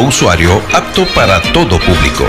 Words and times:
usuario 0.00 0.60
apto 0.72 1.06
para 1.14 1.40
todo 1.52 1.78
público. 1.78 2.24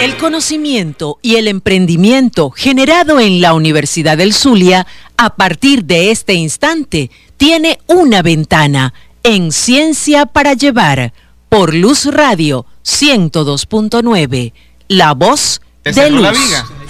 El 0.00 0.16
conocimiento 0.16 1.18
y 1.22 1.36
el 1.36 1.48
emprendimiento 1.48 2.50
generado 2.50 3.20
en 3.20 3.40
la 3.40 3.54
Universidad 3.54 4.18
del 4.18 4.34
Zulia 4.34 4.86
a 5.16 5.36
partir 5.36 5.84
de 5.84 6.10
este 6.10 6.34
instante 6.34 7.10
tiene 7.36 7.78
una 7.86 8.22
ventana 8.22 8.94
en 9.22 9.52
Ciencia 9.52 10.26
para 10.26 10.54
Llevar 10.54 11.12
por 11.48 11.74
Luz 11.74 12.06
Radio 12.06 12.66
102.9, 12.84 14.52
la 14.88 15.12
voz 15.14 15.60
de 15.84 16.10
Luz. 16.10 16.36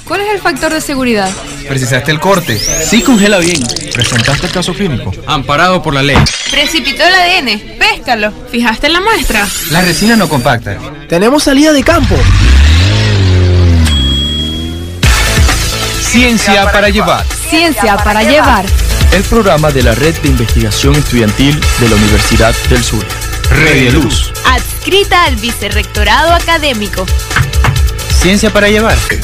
¿Cuál 0.06 0.20
es 0.20 0.34
el 0.34 0.40
factor 0.40 0.72
de 0.72 0.80
seguridad? 0.82 1.30
Precisaste 1.66 2.10
el 2.10 2.20
corte. 2.20 2.58
Sí 2.58 3.02
congela 3.02 3.38
bien. 3.38 3.62
Presentaste 3.92 4.46
el 4.46 4.52
caso 4.52 4.74
clínico. 4.74 5.10
Amparado 5.26 5.82
por 5.82 5.94
la 5.94 6.02
ley. 6.02 6.16
Precipitó 6.50 7.02
el 7.04 7.14
ADN. 7.14 7.78
Péscalo. 7.78 8.32
¿Fijaste 8.50 8.88
en 8.88 8.92
la 8.92 9.00
muestra? 9.00 9.46
La 9.70 9.80
resina 9.80 10.14
no 10.16 10.28
compacta. 10.28 10.76
Tenemos 11.08 11.44
salida 11.44 11.72
de 11.72 11.82
campo. 11.82 12.16
Ciencia 16.02 16.70
para 16.70 16.90
llevar. 16.90 17.24
Ciencia 17.48 17.96
para 17.96 18.22
llevar. 18.22 18.66
El 19.12 19.22
programa 19.22 19.70
de 19.70 19.82
la 19.82 19.94
Red 19.94 20.16
de 20.18 20.28
Investigación 20.28 20.94
Estudiantil 20.96 21.58
de 21.80 21.88
la 21.88 21.96
Universidad 21.96 22.54
del 22.68 22.84
Sur. 22.84 23.04
Red 23.50 23.84
de 23.86 23.92
Luz. 23.92 24.32
Adscrita 24.44 25.24
al 25.24 25.36
Vicerrectorado 25.36 26.32
Académico. 26.32 27.06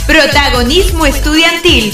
Protagonismo 0.07 1.07
estudiantil. 1.07 1.91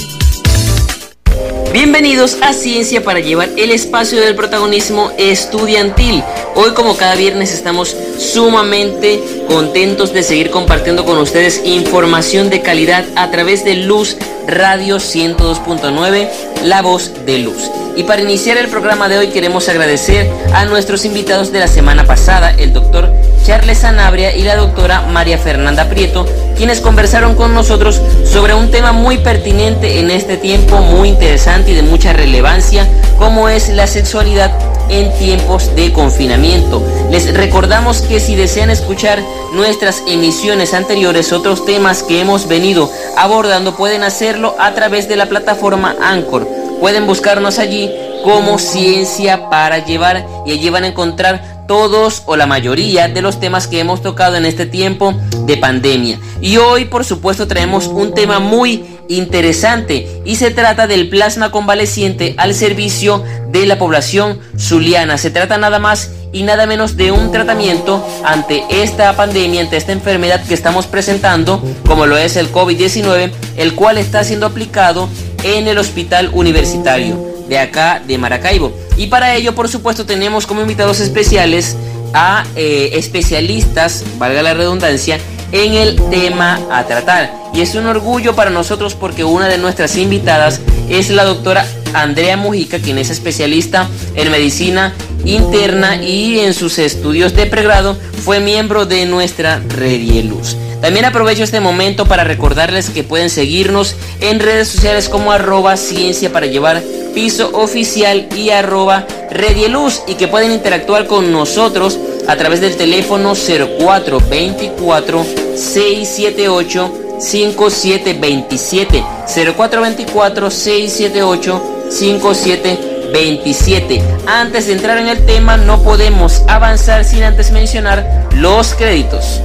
Bienvenidos 1.79 2.39
a 2.41 2.53
Ciencia 2.53 3.03
para 3.03 3.19
llevar 3.19 3.49
el 3.55 3.69
espacio 3.69 4.19
del 4.19 4.33
protagonismo 4.33 5.11
estudiantil. 5.19 6.23
Hoy 6.55 6.71
como 6.71 6.97
cada 6.97 7.13
viernes 7.13 7.53
estamos 7.53 7.95
sumamente 8.17 9.21
contentos 9.47 10.11
de 10.11 10.23
seguir 10.23 10.49
compartiendo 10.49 11.05
con 11.05 11.19
ustedes 11.19 11.61
información 11.65 12.49
de 12.49 12.63
calidad 12.63 13.05
a 13.15 13.29
través 13.29 13.63
de 13.63 13.75
Luz 13.75 14.17
Radio 14.47 14.95
102.9, 14.95 16.29
La 16.63 16.81
Voz 16.81 17.11
de 17.27 17.37
Luz. 17.37 17.69
Y 17.95 18.03
para 18.03 18.23
iniciar 18.23 18.57
el 18.57 18.69
programa 18.69 19.07
de 19.07 19.19
hoy 19.19 19.27
queremos 19.27 19.69
agradecer 19.69 20.27
a 20.53 20.65
nuestros 20.65 21.05
invitados 21.05 21.51
de 21.51 21.59
la 21.59 21.67
semana 21.67 22.05
pasada, 22.05 22.55
el 22.57 22.73
doctor 22.73 23.11
Charles 23.47 23.77
Sanabria 23.77 24.35
y 24.35 24.43
la 24.43 24.55
doctora 24.55 25.03
María 25.03 25.37
Fernanda 25.37 25.89
Prieto, 25.89 26.27
quienes 26.57 26.81
conversaron 26.81 27.33
con 27.35 27.53
nosotros 27.53 28.01
sobre 28.25 28.53
un 28.53 28.71
tema 28.71 28.91
muy 28.91 29.19
pertinente 29.19 29.99
en 29.99 30.11
este 30.11 30.37
tiempo, 30.37 30.79
muy 30.79 31.09
interesante 31.09 31.66
y 31.67 31.73
de 31.73 31.83
mucha 31.83 32.13
relevancia, 32.13 32.87
como 33.19 33.49
es 33.49 33.69
la 33.69 33.87
sexualidad 33.87 34.51
en 34.89 35.13
tiempos 35.17 35.75
de 35.75 35.91
confinamiento. 35.91 36.81
Les 37.11 37.33
recordamos 37.33 38.01
que 38.01 38.19
si 38.19 38.35
desean 38.35 38.69
escuchar 38.69 39.21
nuestras 39.53 40.03
emisiones 40.07 40.73
anteriores, 40.73 41.33
otros 41.33 41.65
temas 41.65 42.03
que 42.03 42.21
hemos 42.21 42.47
venido 42.47 42.89
abordando, 43.17 43.75
pueden 43.75 44.03
hacerlo 44.03 44.55
a 44.59 44.73
través 44.73 45.07
de 45.07 45.17
la 45.17 45.27
plataforma 45.27 45.95
Anchor. 46.01 46.47
Pueden 46.79 47.05
buscarnos 47.05 47.59
allí 47.59 47.91
como 48.23 48.59
Ciencia 48.59 49.49
para 49.49 49.85
Llevar 49.85 50.25
y 50.45 50.51
allí 50.51 50.69
van 50.69 50.83
a 50.83 50.87
encontrar 50.87 51.57
todos 51.67 52.23
o 52.25 52.35
la 52.35 52.47
mayoría 52.47 53.07
de 53.07 53.21
los 53.21 53.39
temas 53.39 53.67
que 53.67 53.79
hemos 53.79 54.01
tocado 54.01 54.37
en 54.37 54.45
este 54.45 54.65
tiempo 54.65 55.13
de 55.45 55.57
pandemia. 55.57 56.19
Y 56.39 56.57
hoy, 56.57 56.85
por 56.85 57.03
supuesto, 57.03 57.47
traemos 57.47 57.87
un 57.87 58.13
tema 58.13 58.39
muy 58.39 58.96
interesante 59.07 60.21
y 60.25 60.35
se 60.35 60.51
trata 60.51 60.87
del 60.87 61.09
plasma 61.09 61.51
convaleciente 61.51 62.35
al 62.37 62.53
servicio 62.53 63.23
de 63.49 63.65
la 63.65 63.77
población 63.77 64.39
zuliana. 64.57 65.17
Se 65.17 65.31
trata 65.31 65.57
nada 65.57 65.79
más 65.79 66.11
y 66.33 66.43
nada 66.43 66.65
menos 66.65 66.97
de 66.97 67.11
un 67.11 67.31
tratamiento 67.31 68.05
ante 68.23 68.63
esta 68.69 69.15
pandemia, 69.15 69.61
ante 69.61 69.77
esta 69.77 69.91
enfermedad 69.91 70.43
que 70.45 70.53
estamos 70.53 70.85
presentando, 70.85 71.61
como 71.85 72.05
lo 72.05 72.17
es 72.17 72.35
el 72.35 72.51
COVID-19, 72.51 73.31
el 73.55 73.75
cual 73.75 73.97
está 73.97 74.23
siendo 74.23 74.45
aplicado 74.45 75.09
en 75.43 75.67
el 75.67 75.77
hospital 75.77 76.29
universitario 76.33 77.17
de 77.47 77.59
acá 77.59 78.01
de 78.05 78.17
Maracaibo. 78.17 78.73
Y 78.97 79.07
para 79.07 79.35
ello, 79.35 79.55
por 79.55 79.69
supuesto, 79.69 80.05
tenemos 80.05 80.45
como 80.45 80.61
invitados 80.61 80.99
especiales 80.99 81.77
a 82.13 82.45
eh, 82.55 82.91
especialistas, 82.93 84.03
valga 84.17 84.41
la 84.41 84.53
redundancia, 84.53 85.19
en 85.51 85.73
el 85.73 85.95
tema 86.09 86.59
a 86.71 86.85
tratar. 86.85 87.31
Y 87.53 87.61
es 87.61 87.75
un 87.75 87.85
orgullo 87.87 88.35
para 88.35 88.49
nosotros 88.49 88.95
porque 88.95 89.23
una 89.23 89.47
de 89.47 89.57
nuestras 89.57 89.97
invitadas 89.97 90.61
es 90.89 91.09
la 91.09 91.23
doctora 91.23 91.65
Andrea 91.93 92.37
Mujica, 92.37 92.79
quien 92.79 92.97
es 92.97 93.09
especialista 93.09 93.87
en 94.15 94.31
medicina 94.31 94.93
interna 95.25 96.01
y 96.01 96.39
en 96.39 96.53
sus 96.53 96.79
estudios 96.79 97.33
de 97.35 97.45
pregrado 97.45 97.97
fue 98.23 98.39
miembro 98.39 98.85
de 98.85 99.05
nuestra 99.05 99.61
Redieluz. 99.67 100.55
También 100.81 101.05
aprovecho 101.05 101.43
este 101.43 101.59
momento 101.59 102.05
para 102.05 102.23
recordarles 102.23 102.91
que 102.91 103.03
pueden 103.03 103.29
seguirnos 103.29 103.95
en 104.21 104.39
redes 104.39 104.67
sociales 104.67 105.09
como 105.09 105.31
arroba 105.31 105.75
ciencia 105.75 106.31
para 106.31 106.45
llevar 106.45 106.83
piso 107.15 107.49
oficial 107.53 108.27
y 108.35 108.51
arroba 108.51 109.07
Redieluz 109.31 110.03
y 110.07 110.15
que 110.15 110.27
pueden 110.27 110.51
interactuar 110.51 111.07
con 111.07 111.31
nosotros 111.31 111.97
a 112.27 112.35
través 112.35 112.61
del 112.61 112.75
teléfono 112.75 113.33
0424 113.35 115.25
678 115.55 116.91
5727 117.19 119.03
0424 119.33 120.51
678 120.51 121.61
5727 121.89 124.03
Antes 124.27 124.67
de 124.67 124.73
entrar 124.73 124.97
en 124.97 125.07
el 125.07 125.25
tema 125.25 125.55
no 125.57 125.81
podemos 125.81 126.43
avanzar 126.47 127.05
sin 127.05 127.23
antes 127.23 127.51
mencionar 127.51 128.27
los 128.35 128.73
créditos. 128.73 129.41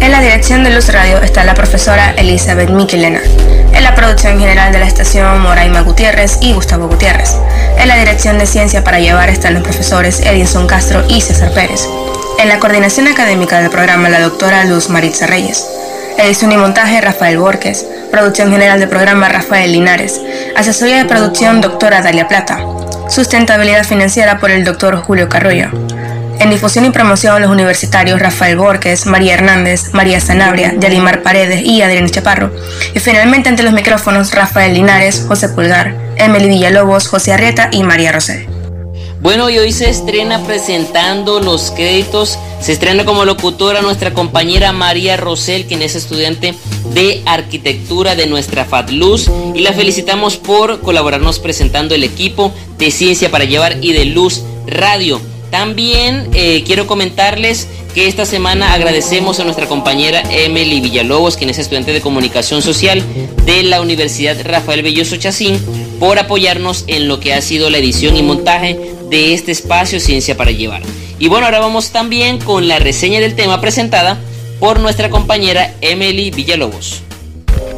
En 0.00 0.12
la 0.12 0.20
dirección 0.20 0.62
de 0.62 0.70
Luz 0.70 0.92
Radio 0.92 1.18
está 1.18 1.44
la 1.44 1.54
profesora 1.54 2.10
Elizabeth 2.16 2.70
Miquelena. 2.70 3.20
En 3.72 3.82
la 3.82 3.94
producción 3.94 4.38
general 4.38 4.72
de 4.72 4.78
la 4.78 4.86
estación 4.86 5.40
Moraima 5.40 5.80
Gutiérrez 5.80 6.38
y 6.40 6.52
Gustavo 6.52 6.88
Gutiérrez. 6.88 7.34
En 7.78 7.88
la 7.88 7.96
dirección 7.96 8.38
de 8.38 8.46
Ciencia 8.46 8.84
para 8.84 9.00
Llevar 9.00 9.28
están 9.28 9.54
los 9.54 9.62
profesores 9.62 10.20
Edinson 10.20 10.66
Castro 10.66 11.04
y 11.08 11.20
César 11.20 11.52
Pérez. 11.52 11.88
En 12.38 12.48
la 12.48 12.58
coordinación 12.58 13.08
académica 13.08 13.60
del 13.60 13.70
programa 13.70 14.08
la 14.08 14.20
doctora 14.20 14.64
Luz 14.64 14.90
Maritza 14.90 15.26
Reyes. 15.26 15.66
Edición 16.18 16.52
y 16.52 16.56
montaje 16.56 17.00
Rafael 17.00 17.38
Borges. 17.38 17.86
Producción 18.10 18.50
general 18.50 18.80
del 18.80 18.88
programa 18.88 19.28
Rafael 19.28 19.72
Linares. 19.72 20.20
Asesoría 20.56 20.98
de 20.98 21.04
producción 21.06 21.60
doctora 21.60 22.02
Dalia 22.02 22.28
Plata. 22.28 22.60
Sustentabilidad 23.08 23.84
financiera 23.84 24.38
por 24.38 24.50
el 24.50 24.64
doctor 24.64 24.96
Julio 24.96 25.28
Carrillo. 25.28 25.70
En 26.38 26.50
difusión 26.50 26.84
y 26.84 26.90
promoción, 26.90 27.40
los 27.40 27.50
universitarios 27.50 28.20
Rafael 28.20 28.58
Borges, 28.58 29.06
María 29.06 29.34
Hernández, 29.34 29.92
María 29.92 30.20
Sanabria, 30.20 30.74
Yalimar 30.78 31.22
Paredes 31.22 31.62
y 31.64 31.80
Adrián 31.80 32.08
Chaparro. 32.08 32.50
Y 32.94 33.00
finalmente, 33.00 33.48
ante 33.48 33.62
los 33.62 33.72
micrófonos, 33.72 34.32
Rafael 34.32 34.74
Linares, 34.74 35.24
José 35.26 35.48
Pulgar, 35.48 35.96
Emily 36.16 36.48
Villalobos, 36.48 37.08
José 37.08 37.32
Arrieta 37.32 37.70
y 37.72 37.82
María 37.82 38.12
Rosé. 38.12 38.46
Bueno, 39.22 39.48
y 39.48 39.58
hoy 39.58 39.72
se 39.72 39.88
estrena 39.88 40.44
presentando 40.44 41.40
los 41.40 41.70
créditos. 41.70 42.38
Se 42.60 42.72
estrena 42.72 43.04
como 43.04 43.24
locutora 43.24 43.80
nuestra 43.80 44.12
compañera 44.12 44.72
María 44.72 45.16
Rosel, 45.16 45.66
quien 45.66 45.82
es 45.82 45.94
estudiante 45.94 46.54
de 46.92 47.22
arquitectura 47.24 48.14
de 48.14 48.26
nuestra 48.26 48.66
FADLUZ. 48.66 49.30
Y 49.54 49.60
la 49.60 49.72
felicitamos 49.72 50.36
por 50.36 50.80
colaborarnos 50.80 51.38
presentando 51.38 51.94
el 51.94 52.04
equipo 52.04 52.52
de 52.78 52.90
Ciencia 52.90 53.30
para 53.30 53.44
Llevar 53.44 53.78
y 53.80 53.94
de 53.94 54.04
Luz 54.04 54.42
Radio. 54.66 55.20
También 55.50 56.28
eh, 56.34 56.64
quiero 56.66 56.86
comentarles 56.86 57.68
que 57.94 58.08
esta 58.08 58.26
semana 58.26 58.74
agradecemos 58.74 59.40
a 59.40 59.44
nuestra 59.44 59.66
compañera 59.66 60.22
Emily 60.30 60.80
Villalobos, 60.80 61.36
quien 61.36 61.50
es 61.50 61.58
estudiante 61.58 61.92
de 61.92 62.00
comunicación 62.00 62.60
social 62.62 63.02
de 63.44 63.62
la 63.62 63.80
Universidad 63.80 64.36
Rafael 64.44 64.82
Belloso 64.82 65.16
Chacín, 65.16 65.58
por 65.98 66.18
apoyarnos 66.18 66.84
en 66.88 67.08
lo 67.08 67.20
que 67.20 67.32
ha 67.32 67.40
sido 67.40 67.70
la 67.70 67.78
edición 67.78 68.16
y 68.16 68.22
montaje 68.22 68.78
de 69.08 69.34
este 69.34 69.52
espacio 69.52 70.00
Ciencia 70.00 70.36
para 70.36 70.50
Llevar. 70.50 70.82
Y 71.18 71.28
bueno, 71.28 71.46
ahora 71.46 71.60
vamos 71.60 71.90
también 71.90 72.38
con 72.38 72.68
la 72.68 72.78
reseña 72.78 73.20
del 73.20 73.34
tema 73.34 73.60
presentada 73.60 74.18
por 74.60 74.80
nuestra 74.80 75.08
compañera 75.08 75.72
Emily 75.80 76.30
Villalobos. 76.30 77.02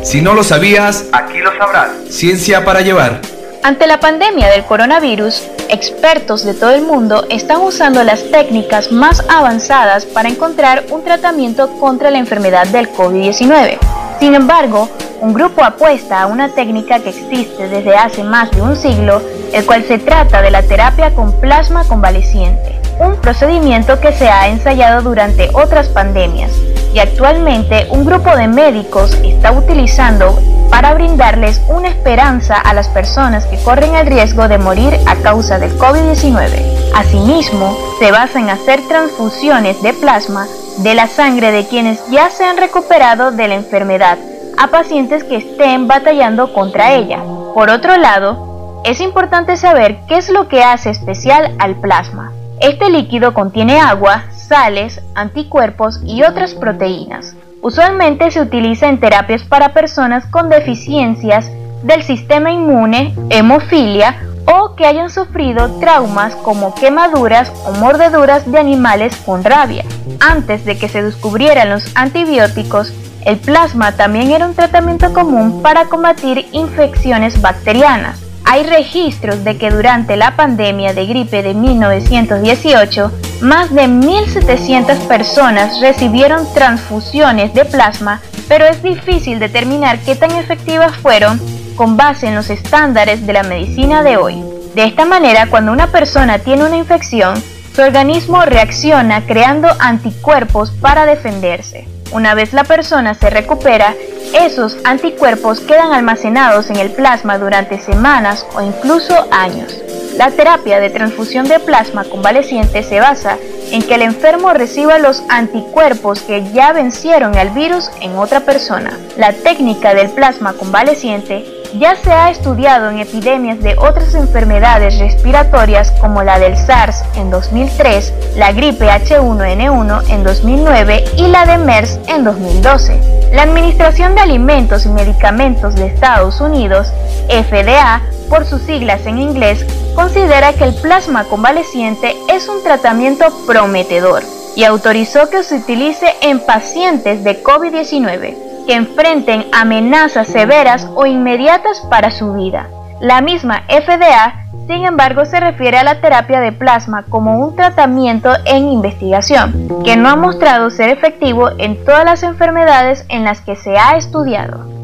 Si 0.03 0.21
no 0.21 0.35
lo 0.35 0.43
sabías, 0.43 1.07
aquí 1.13 1.39
lo 1.39 1.57
sabrás. 1.57 1.91
Ciencia 2.09 2.65
para 2.65 2.81
Llevar. 2.81 3.21
Ante 3.63 3.87
la 3.87 4.01
pandemia 4.01 4.49
del 4.49 4.65
coronavirus, 4.65 5.43
expertos 5.69 6.45
de 6.45 6.55
todo 6.55 6.71
el 6.71 6.83
mundo 6.83 7.25
están 7.29 7.61
usando 7.61 8.03
las 8.05 8.31
técnicas 8.31 8.91
más 8.93 9.25
avanzadas 9.29 10.07
para 10.07 10.29
encontrar 10.29 10.85
un 10.91 11.05
tratamiento 11.05 11.69
contra 11.79 12.11
la 12.11 12.19
enfermedad 12.19 12.67
del 12.67 12.93
COVID-19. 12.93 13.79
Sin 14.21 14.35
embargo, 14.35 14.89
un 15.21 15.35
grupo 15.35 15.65
apuesta 15.65 16.23
a 16.23 16.27
una 16.27 16.49
técnica 16.51 17.01
que 17.01 17.11
existe 17.11 17.69
desde 17.69 17.97
hace 17.97 18.25
más 18.25 18.51
de 18.51 18.63
un 18.63 18.77
siglo, 18.77 19.21
el 19.53 19.65
cual 19.67 19.85
se 19.85 19.99
trata 19.99 20.43
de 20.43 20.51
la 20.51 20.63
terapia 20.63 21.15
con 21.15 21.33
plasma 21.41 21.85
convaleciente, 21.85 22.81
un 23.01 23.17
procedimiento 23.17 24.01
que 24.01 24.13
se 24.13 24.29
ha 24.29 24.49
ensayado 24.49 25.03
durante 25.03 25.51
otras 25.55 25.89
pandemias 25.89 26.53
y 26.95 27.01
actualmente 27.01 27.87
un 27.91 28.05
grupo 28.05 28.35
de 28.37 28.49
médicos 28.49 29.15
está 29.23 29.53
utilizando 29.53 30.39
para 30.71 30.95
brindarles 30.95 31.61
una 31.69 31.89
esperanza 31.89 32.57
a 32.57 32.75
las 32.75 32.89
personas 32.89 33.47
que 33.47 33.59
corren 33.63 33.95
el 33.95 34.07
riesgo 34.07 34.49
de 34.49 34.59
morir 34.59 34.95
a 35.07 35.17
causa 35.17 35.59
del 35.59 35.77
COVID-19. 35.79 36.91
Asimismo, 36.95 37.77
se 37.99 38.11
basa 38.11 38.39
en 38.39 38.51
hacer 38.51 38.81
transfusiones 38.89 39.83
de 39.83 39.93
plasma 39.95 40.47
de 40.79 40.95
la 40.95 41.07
sangre 41.07 41.51
de 41.51 41.67
quienes 41.67 42.09
ya 42.11 42.31
se 42.31 42.45
han 42.45 42.57
recuperado 42.57 43.33
de 43.33 43.49
la 43.49 43.55
enfermedad 43.55 44.19
a 44.57 44.69
pacientes 44.69 45.25
que 45.25 45.37
estén 45.37 45.89
batallando 45.89 46.53
contra 46.53 46.95
ella. 46.95 47.23
Por 47.55 47.71
otro 47.71 47.97
lado, 47.97 48.83
es 48.85 49.01
importante 49.01 49.57
saber 49.57 49.99
qué 50.07 50.17
es 50.17 50.29
lo 50.29 50.49
que 50.49 50.63
hace 50.63 50.91
especial 50.91 51.55
al 51.59 51.77
plasma. 51.77 52.33
Este 52.61 52.91
líquido 52.91 53.35
contiene 53.35 53.81
agua, 53.81 54.25
sales, 54.33 55.01
anticuerpos 55.15 56.01
y 56.05 56.23
otras 56.23 56.55
proteínas. 56.55 57.35
Usualmente 57.69 58.31
se 58.31 58.41
utiliza 58.41 58.89
en 58.89 58.99
terapias 58.99 59.43
para 59.43 59.75
personas 59.75 60.25
con 60.25 60.49
deficiencias 60.49 61.51
del 61.83 62.03
sistema 62.03 62.51
inmune, 62.51 63.15
hemofilia 63.29 64.17
o 64.47 64.75
que 64.75 64.87
hayan 64.87 65.11
sufrido 65.11 65.79
traumas 65.79 66.35
como 66.37 66.75
quemaduras 66.75 67.53
o 67.67 67.73
mordeduras 67.73 68.51
de 68.51 68.59
animales 68.59 69.15
con 69.17 69.45
rabia. 69.45 69.85
Antes 70.19 70.65
de 70.65 70.79
que 70.79 70.89
se 70.89 71.03
descubrieran 71.03 71.69
los 71.69 71.95
antibióticos, 71.95 72.95
el 73.27 73.37
plasma 73.37 73.93
también 73.93 74.31
era 74.31 74.47
un 74.47 74.55
tratamiento 74.55 75.13
común 75.13 75.61
para 75.61 75.85
combatir 75.85 76.47
infecciones 76.53 77.43
bacterianas. 77.43 78.28
Hay 78.51 78.63
registros 78.63 79.45
de 79.45 79.59
que 79.59 79.71
durante 79.71 80.17
la 80.17 80.35
pandemia 80.35 80.95
de 80.95 81.05
gripe 81.05 81.43
de 81.43 81.53
1918, 81.53 83.13
más 83.43 83.75
de 83.75 83.83
1.700 83.83 85.07
personas 85.07 85.79
recibieron 85.83 86.51
transfusiones 86.55 87.53
de 87.53 87.67
plasma, 87.67 88.23
pero 88.49 88.65
es 88.65 88.83
difícil 88.83 89.39
determinar 89.39 89.99
qué 89.99 90.17
tan 90.17 90.31
efectivas 90.31 90.97
fueron 90.97 91.39
con 91.77 91.99
base 91.99 92.29
en 92.29 92.37
los 92.37 92.49
estándares 92.49 93.27
de 93.27 93.35
la 93.35 93.43
medicina 93.43 94.03
de 94.03 94.17
hoy. 94.17 94.43
De 94.75 94.85
esta 94.85 95.05
manera, 95.05 95.49
cuando 95.51 95.71
una 95.71 95.89
persona 95.89 96.39
tiene 96.39 96.65
una 96.65 96.79
infección, 96.79 97.35
su 97.77 97.83
organismo 97.83 98.47
reacciona 98.47 99.27
creando 99.27 99.69
anticuerpos 99.79 100.71
para 100.71 101.05
defenderse. 101.05 101.87
Una 102.11 102.35
vez 102.35 102.53
la 102.53 102.65
persona 102.65 103.15
se 103.15 103.29
recupera, 103.29 103.95
esos 104.35 104.79
anticuerpos 104.85 105.61
quedan 105.61 105.93
almacenados 105.93 106.71
en 106.71 106.77
el 106.77 106.91
plasma 106.91 107.39
durante 107.39 107.81
semanas 107.81 108.47
o 108.55 108.63
incluso 108.63 109.15
años. 109.31 109.77
La 110.17 110.31
terapia 110.31 110.81
de 110.81 110.91
transfusión 110.91 111.47
de 111.47 111.61
plasma 111.61 112.05
convaleciente 112.05 112.83
se 112.83 113.01
basa 113.01 113.37
en 113.73 113.83
que 113.83 113.95
el 113.95 114.03
enfermo 114.03 114.53
reciba 114.53 114.99
los 114.99 115.23
anticuerpos 115.29 116.21
que 116.23 116.51
ya 116.53 116.73
vencieron 116.73 117.37
al 117.37 117.51
virus 117.51 117.91
en 118.01 118.17
otra 118.17 118.41
persona. 118.41 118.99
La 119.17 119.33
técnica 119.33 119.95
del 119.95 120.11
plasma 120.11 120.55
convaleciente 120.55 121.45
ya 121.79 121.97
se 121.97 122.11
ha 122.11 122.31
estudiado 122.31 122.91
en 122.91 122.99
epidemias 122.99 123.61
de 123.61 123.77
otras 123.77 124.15
enfermedades 124.15 124.99
respiratorias 124.99 125.91
como 126.01 126.23
la 126.23 126.39
del 126.39 126.57
SARS 126.57 127.05
en 127.17 127.31
2003, 127.31 128.13
la 128.37 128.53
gripe 128.53 128.87
H1N1 128.87 130.11
en 130.11 130.25
2009 130.25 131.05
y 131.17 131.27
la 131.27 131.45
de 131.45 131.59
MERS 131.59 131.99
en 132.07 132.25
2012. 132.25 133.19
La 133.33 133.43
Administración 133.43 134.15
de 134.15 134.23
Alimentos 134.23 134.87
y 134.87 134.89
Medicamentos 134.89 135.75
de 135.75 135.87
Estados 135.87 136.41
Unidos, 136.41 136.89
FDA, 137.29 138.01
por 138.29 138.47
sus 138.47 138.63
siglas 138.63 139.07
en 139.07 139.19
inglés, 139.19 139.65
considera 139.95 140.53
que 140.53 140.65
el 140.65 140.75
plasma 140.75 141.25
convaleciente 141.25 142.17
es 142.29 142.49
un 142.49 142.63
tratamiento 142.63 143.27
prometedor 143.47 144.23
y 144.57 144.65
autorizó 144.65 145.31
que 145.31 145.43
se 145.43 145.57
utilice 145.57 146.07
en 146.23 146.41
pacientes 146.41 147.25
de 147.25 147.43
COVID-19 147.43 148.49
que 148.69 148.75
enfrenten 148.75 149.47
amenazas 149.53 150.29
severas 150.29 150.87
o 150.95 151.07
inmediatas 151.07 151.81
para 151.89 152.11
su 152.11 152.35
vida. 152.35 152.69
La 153.01 153.23
misma 153.23 153.63
FDA, 153.69 154.45
sin 154.67 154.85
embargo, 154.85 155.25
se 155.25 155.41
refiere 155.41 155.79
a 155.79 155.85
la 155.85 156.03
terapia 156.03 156.41
de 156.41 156.53
plasma 156.53 157.05
como 157.09 157.39
un 157.39 157.57
tratamiento 157.57 158.31
en 158.45 158.69
investigación, 158.69 159.83
que 159.85 159.97
no 159.97 160.11
ha 160.11 160.17
mostrado 160.17 160.69
ser 160.69 160.91
efectivo 160.91 161.49
en 161.59 161.83
todas 161.83 162.05
las 162.05 162.23
enfermedades 162.23 163.07
en 163.09 163.25
las 163.25 163.41
que 163.41 163.57
se 163.57 163.79
ha 163.79 163.97
estudiado. 163.97 164.78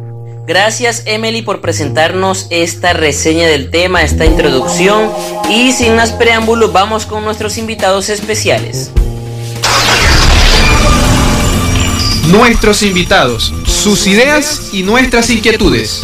Gracias 0.46 1.05
Emily 1.06 1.41
por 1.41 1.62
presentarnos 1.62 2.49
esta 2.50 2.93
reseña 2.93 3.46
del 3.46 3.70
tema, 3.70 4.02
esta 4.02 4.26
introducción 4.26 5.11
y 5.49 5.73
sin 5.73 5.96
más 5.96 6.12
preámbulos 6.12 6.70
vamos 6.70 7.06
con 7.06 7.25
nuestros 7.25 7.56
invitados 7.56 8.11
especiales. 8.11 8.91
Nuestros 12.31 12.82
invitados 12.82 13.55
sus 13.67 14.06
ideas 14.06 14.70
y 14.73 14.82
nuestras 14.82 15.31
inquietudes. 15.31 16.02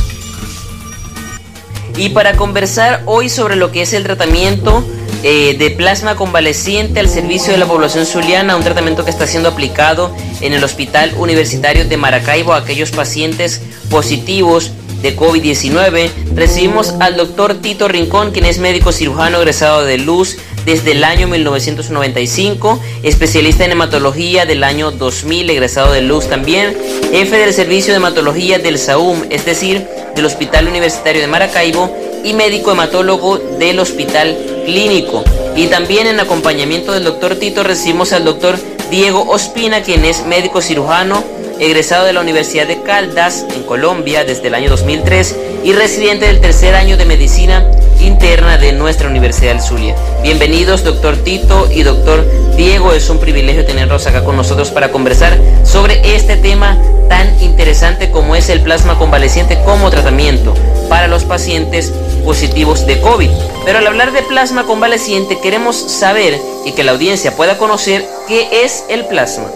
Y 1.97 2.11
para 2.11 2.37
conversar 2.37 3.03
hoy 3.07 3.29
sobre 3.29 3.57
lo 3.57 3.71
que 3.71 3.83
es 3.83 3.93
el 3.93 4.05
tratamiento 4.05 4.85
eh, 5.23 5.57
de 5.59 5.71
plasma 5.71 6.17
convaleciente 6.17 7.01
al 7.01 7.09
servicio 7.09 7.53
de 7.53 7.59
la 7.59 7.67
población 7.67 8.07
zuliana, 8.07 8.57
un 8.57 8.63
tratamiento 8.63 9.05
que 9.05 9.11
está 9.11 9.27
siendo 9.27 9.51
aplicado 9.51 10.15
en 10.41 10.53
el 10.53 10.65
Hospital 10.65 11.15
Universitario 11.19 11.85
de 11.85 11.97
Maracaibo 11.97 12.53
a 12.53 12.59
aquellos 12.59 12.91
pacientes 12.91 13.61
positivos 13.91 14.73
de 15.03 15.17
COVID-19, 15.17 16.11
recibimos 16.35 16.95
al 17.01 17.17
doctor 17.17 17.55
Tito 17.55 17.89
Rincón, 17.89 18.33
quien 18.33 18.45
es 18.45 18.59
médico 18.59 18.93
cirujano 18.93 19.39
egresado 19.39 19.85
de 19.85 19.99
Luz 19.99 20.37
desde 20.65 20.93
el 20.93 21.05
año 21.05 21.27
1995, 21.27 22.81
especialista 23.03 23.65
en 23.65 23.73
hematología 23.73 24.45
del 24.45 24.63
año 24.63 24.91
2000, 24.91 25.51
egresado 25.51 25.93
de 25.93 26.03
Luz 26.03 26.29
también, 26.29 26.77
jefe 27.13 27.37
del 27.39 27.53
servicio 27.53 27.93
de 27.93 27.97
hematología 27.97 28.59
del 28.59 28.79
SAUM, 28.79 29.25
es 29.31 29.45
decir, 29.45 29.87
del 30.15 30.27
Hospital 30.27 30.69
Universitario 30.69 31.23
de 31.23 31.29
Maracaibo, 31.29 31.95
y 32.25 32.35
médico 32.35 32.73
hematólogo 32.73 33.39
del 33.39 33.81
Hospital 33.81 34.37
Clínico. 34.65 35.25
Y 35.57 35.67
también 35.67 36.07
en 36.07 36.21
acompañamiento 36.21 36.93
del 36.93 37.05
doctor 37.05 37.37
Tito 37.37 37.63
recibimos 37.63 38.13
al 38.13 38.25
doctor 38.25 38.59
Diego 38.91 39.25
Ospina, 39.29 39.83
quien 39.83 40.05
es 40.05 40.25
médico 40.27 40.61
cirujano, 40.63 41.23
egresado 41.59 42.07
de 42.07 42.13
la 42.13 42.21
Universidad 42.21 42.67
de 42.67 42.83
Caldas, 42.83 43.47
en 43.55 43.63
Colombia, 43.63 44.25
desde 44.25 44.49
el 44.49 44.55
año 44.55 44.71
2003, 44.71 45.37
y 45.63 45.73
residente 45.73 46.27
del 46.27 46.41
tercer 46.41 46.75
año 46.75 46.97
de 46.97 47.05
medicina 47.05 47.65
interna 48.01 48.57
de 48.57 48.73
nuestra 48.73 49.09
Universidad 49.09 49.53
del 49.53 49.61
Zulia. 49.61 49.95
Bienvenidos, 50.23 50.85
doctor 50.85 51.17
Tito 51.19 51.71
y 51.71 51.83
doctor 51.83 52.25
Diego. 52.57 52.93
Es 52.93 53.11
un 53.11 53.19
privilegio 53.19 53.67
tenerlos 53.67 54.07
acá 54.07 54.25
con 54.25 54.37
nosotros 54.37 54.71
para 54.71 54.91
conversar 54.91 55.39
sobre 55.65 56.15
este 56.15 56.37
tema 56.37 56.79
tan 57.09 57.41
interesante 57.43 58.11
como 58.11 58.37
es 58.37 58.49
el 58.49 58.61
plasma 58.61 58.99
convaleciente 58.99 59.59
como 59.65 59.91
tratamiento 59.91 60.55
para 60.89 61.09
los 61.09 61.25
pacientes 61.25 61.93
positivos 62.25 62.87
de 62.87 63.01
COVID. 63.01 63.31
Pero 63.65 63.79
al 63.79 63.87
hablar 63.87 64.13
de 64.13 64.23
plasma 64.23 64.65
convaleciente 64.65 65.41
queremos 65.41 65.77
saber 65.77 66.39
y 66.65 66.73
que 66.73 66.85
la 66.85 66.93
audiencia 66.93 67.37
pueda 67.37 67.59
conocer 67.59 68.07
qué 68.27 68.65
es 68.65 68.85
el 68.89 69.05
plasma. 69.07 69.51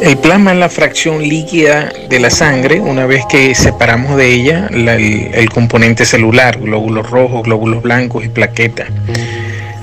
El 0.00 0.16
plasma 0.16 0.52
es 0.52 0.58
la 0.58 0.68
fracción 0.68 1.22
líquida 1.22 1.92
de 2.08 2.20
la 2.20 2.30
sangre 2.30 2.80
una 2.80 3.04
vez 3.06 3.24
que 3.28 3.54
separamos 3.54 4.16
de 4.16 4.32
ella 4.32 4.68
el, 4.70 5.48
componente 5.50 6.04
celular, 6.04 6.58
glóbulos 6.60 7.10
rojos, 7.10 7.42
glóbulos 7.42 7.82
blancos 7.82 8.24
y 8.24 8.28
plaquetas. 8.28 8.88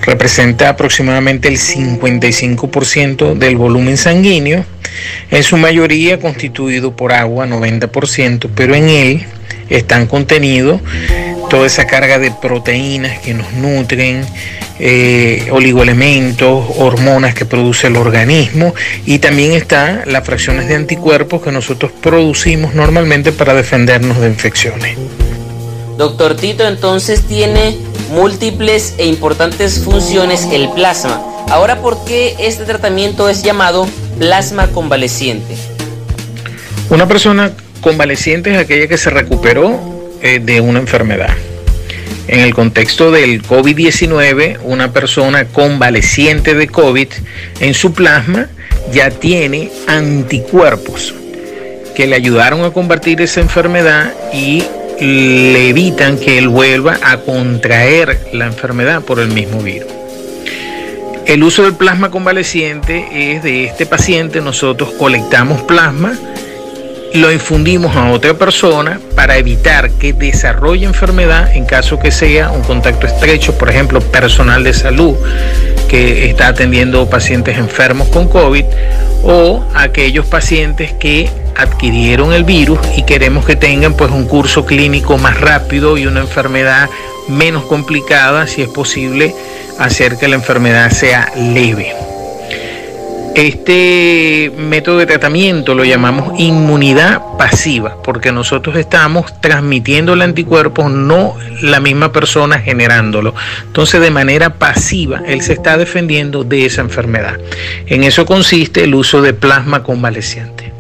Representa 0.02 0.70
aproximadamente 0.70 1.48
el 1.50 1.58
55% 1.58 3.34
del 3.34 3.58
volumen 3.58 3.98
sanguíneo, 3.98 4.64
en 5.32 5.44
su 5.44 5.58
mayoría 5.58 6.20
constituido 6.20 6.96
por 6.96 7.12
agua, 7.12 7.46
90%, 7.46 8.50
pero 8.56 8.74
en 8.76 8.90
él 8.90 9.26
están 9.70 10.08
contenidos 10.08 10.80
toda 11.56 11.68
esa 11.68 11.88
carga 11.88 12.20
de 12.20 12.32
proteínas 12.32 13.20
que 13.20 13.34
nos 13.34 13.54
nutren, 13.54 14.26
eh, 14.78 15.48
oligoelementos, 15.54 16.66
hormonas 16.78 17.34
que 17.34 17.46
produce 17.46 17.88
el 17.88 17.96
organismo 17.96 18.76
y 19.06 19.20
también 19.20 19.54
están 19.54 20.02
las 20.06 20.26
fracciones 20.26 20.68
de 20.68 20.76
anticuerpos 20.76 21.42
que 21.42 21.54
nosotros 21.54 21.94
producimos 22.02 22.74
normalmente 22.74 23.32
para 23.32 23.54
defendernos 23.54 24.20
de 24.20 24.28
infecciones. 24.28 24.98
Doctor 25.98 26.36
Tito, 26.36 26.68
entonces 26.68 27.22
tiene 27.22 27.78
múltiples 28.12 28.96
e 28.98 29.06
importantes 29.06 29.80
funciones 29.80 30.50
el 30.52 30.68
plasma. 30.72 31.24
Ahora, 31.50 31.78
¿por 31.78 32.04
qué 32.04 32.36
este 32.38 32.66
tratamiento 32.66 33.30
es 33.30 33.44
llamado 33.44 33.88
plasma 34.20 34.68
convaleciente? 34.68 35.56
Una 36.90 37.08
persona 37.08 37.54
convaleciente 37.80 38.52
es 38.54 38.58
aquella 38.58 38.90
que 38.90 38.98
se 38.98 39.10
recuperó 39.10 39.95
de 40.26 40.60
una 40.60 40.80
enfermedad. 40.80 41.36
En 42.28 42.40
el 42.40 42.56
contexto 42.56 43.12
del 43.12 43.44
COVID-19, 43.44 44.58
una 44.64 44.92
persona 44.92 45.46
convaleciente 45.46 46.56
de 46.56 46.68
COVID 46.68 47.08
en 47.60 47.74
su 47.76 47.94
plasma 47.94 48.48
ya 48.92 49.12
tiene 49.12 49.70
anticuerpos 49.88 51.14
que 51.96 52.08
le 52.08 52.16
ayudaron 52.16 52.64
a 52.64 52.72
combatir 52.72 53.22
esa 53.22 53.42
enfermedad 53.42 54.12
y 54.34 54.64
le 55.00 55.70
evitan 55.70 56.18
que 56.18 56.40
él 56.40 56.48
vuelva 56.50 56.98
a 57.04 57.18
contraer 57.18 58.28
la 58.34 58.48
enfermedad 58.48 59.04
por 59.04 59.20
el 59.20 59.28
mismo 59.28 59.62
virus. 59.62 59.92
El 61.28 61.44
uso 61.44 61.64
del 61.64 61.76
plasma 61.76 62.10
convaleciente 62.10 63.34
es 63.34 63.44
de 63.44 63.66
este 63.66 63.86
paciente, 63.86 64.42
nosotros 64.42 64.92
colectamos 64.98 65.62
plasma 65.64 66.18
lo 67.16 67.32
infundimos 67.32 67.96
a 67.96 68.12
otra 68.12 68.34
persona 68.34 69.00
para 69.16 69.38
evitar 69.38 69.92
que 69.92 70.14
desarrolle 70.14 70.86
enfermedad 70.86 71.56
en 71.56 71.66
caso 71.66 71.98
que 72.00 72.12
sea 72.12 72.52
un 72.52 72.62
contacto 72.62 73.08
estrecho, 73.08 73.58
por 73.58 73.70
ejemplo, 73.70 74.02
personal 74.02 74.64
de 74.64 74.74
salud 74.74 75.16
que 75.88 76.30
está 76.30 76.48
atendiendo 76.48 77.10
pacientes 77.10 77.58
enfermos 77.58 78.10
con 78.10 78.28
COVID 78.28 78.66
o 79.24 79.64
aquellos 79.74 80.26
pacientes 80.26 80.94
que 80.94 81.30
adquirieron 81.56 82.34
el 82.34 82.44
virus 82.44 82.80
y 82.98 83.04
queremos 83.04 83.46
que 83.46 83.56
tengan 83.56 83.94
pues 83.94 84.12
un 84.12 84.26
curso 84.26 84.66
clínico 84.66 85.18
más 85.18 85.40
rápido 85.40 85.98
y 85.98 86.08
una 86.08 86.20
enfermedad 86.22 86.90
menos 87.28 87.64
complicada, 87.64 88.46
si 88.46 88.62
es 88.62 88.70
posible, 88.70 89.34
hacer 89.80 90.18
que 90.18 90.28
la 90.28 90.36
enfermedad 90.36 90.92
sea 90.92 91.32
leve. 91.36 91.94
Este 93.36 94.50
método 94.58 95.00
de 95.00 95.06
tratamiento 95.06 95.76
lo 95.76 95.84
llamamos 95.84 96.40
inmunidad 96.40 97.22
pasiva, 97.38 98.02
porque 98.02 98.32
nosotros 98.32 98.78
estamos 98.78 99.26
transmitiendo 99.42 100.14
el 100.14 100.22
anticuerpo, 100.22 100.88
no 100.88 101.36
la 101.62 101.82
misma 101.82 102.14
persona 102.14 102.60
generándolo. 102.60 103.36
Entonces, 103.66 104.00
de 104.00 104.10
manera 104.10 104.58
pasiva, 104.58 105.22
él 105.28 105.42
se 105.42 105.52
está 105.52 105.78
defendiendo 105.78 106.46
de 106.46 106.66
esa 106.66 106.80
enfermedad. 106.80 107.38
En 107.88 108.06
eso 108.06 108.26
consiste 108.26 108.86
el 108.86 108.96
uso 108.96 109.22
de 109.22 109.34
plasma 109.34 109.84
convaleciente. 109.84 110.72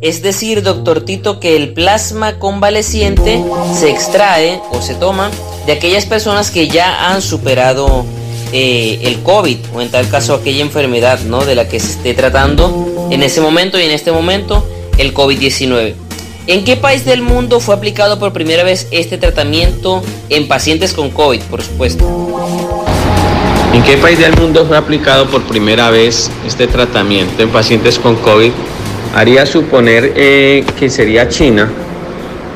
Es 0.00 0.22
decir, 0.22 0.62
doctor 0.62 1.04
Tito, 1.04 1.40
que 1.40 1.56
el 1.56 1.74
plasma 1.74 2.38
convaleciente 2.38 3.38
se 3.74 3.90
extrae 3.90 4.62
o 4.70 4.80
se 4.80 4.94
toma 4.94 5.30
de 5.66 5.72
aquellas 5.72 6.06
personas 6.06 6.50
que 6.50 6.68
ya 6.68 7.10
han 7.10 7.20
superado 7.20 8.06
eh, 8.52 9.00
el 9.02 9.22
COVID 9.22 9.58
o 9.74 9.80
en 9.80 9.90
tal 9.90 10.08
caso 10.08 10.34
aquella 10.34 10.62
enfermedad 10.62 11.20
¿no? 11.20 11.44
de 11.44 11.54
la 11.54 11.68
que 11.68 11.80
se 11.80 11.92
esté 11.92 12.14
tratando 12.14 13.08
en 13.10 13.22
ese 13.22 13.40
momento 13.40 13.80
y 13.80 13.84
en 13.84 13.90
este 13.90 14.12
momento 14.12 14.66
el 14.98 15.14
COVID-19. 15.14 15.94
¿En 16.48 16.64
qué 16.64 16.76
país 16.76 17.04
del 17.04 17.22
mundo 17.22 17.60
fue 17.60 17.74
aplicado 17.74 18.18
por 18.18 18.32
primera 18.32 18.64
vez 18.64 18.88
este 18.90 19.16
tratamiento 19.16 20.02
en 20.28 20.48
pacientes 20.48 20.92
con 20.92 21.10
COVID, 21.10 21.40
por 21.42 21.62
supuesto? 21.62 22.04
¿En 23.72 23.82
qué 23.84 23.96
país 23.96 24.18
del 24.18 24.36
mundo 24.36 24.66
fue 24.66 24.76
aplicado 24.76 25.26
por 25.28 25.42
primera 25.42 25.90
vez 25.90 26.30
este 26.46 26.66
tratamiento 26.66 27.42
en 27.42 27.48
pacientes 27.48 27.98
con 27.98 28.16
COVID? 28.16 28.50
Haría 29.14 29.46
suponer 29.46 30.12
eh, 30.16 30.64
que 30.78 30.90
sería 30.90 31.28
China, 31.28 31.70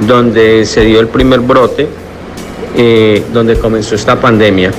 donde 0.00 0.66
se 0.66 0.82
dio 0.82 1.00
el 1.00 1.08
primer 1.08 1.40
brote, 1.40 1.86
eh, 2.76 3.22
donde 3.32 3.58
comenzó 3.58 3.94
esta 3.94 4.20
pandemia. 4.20 4.72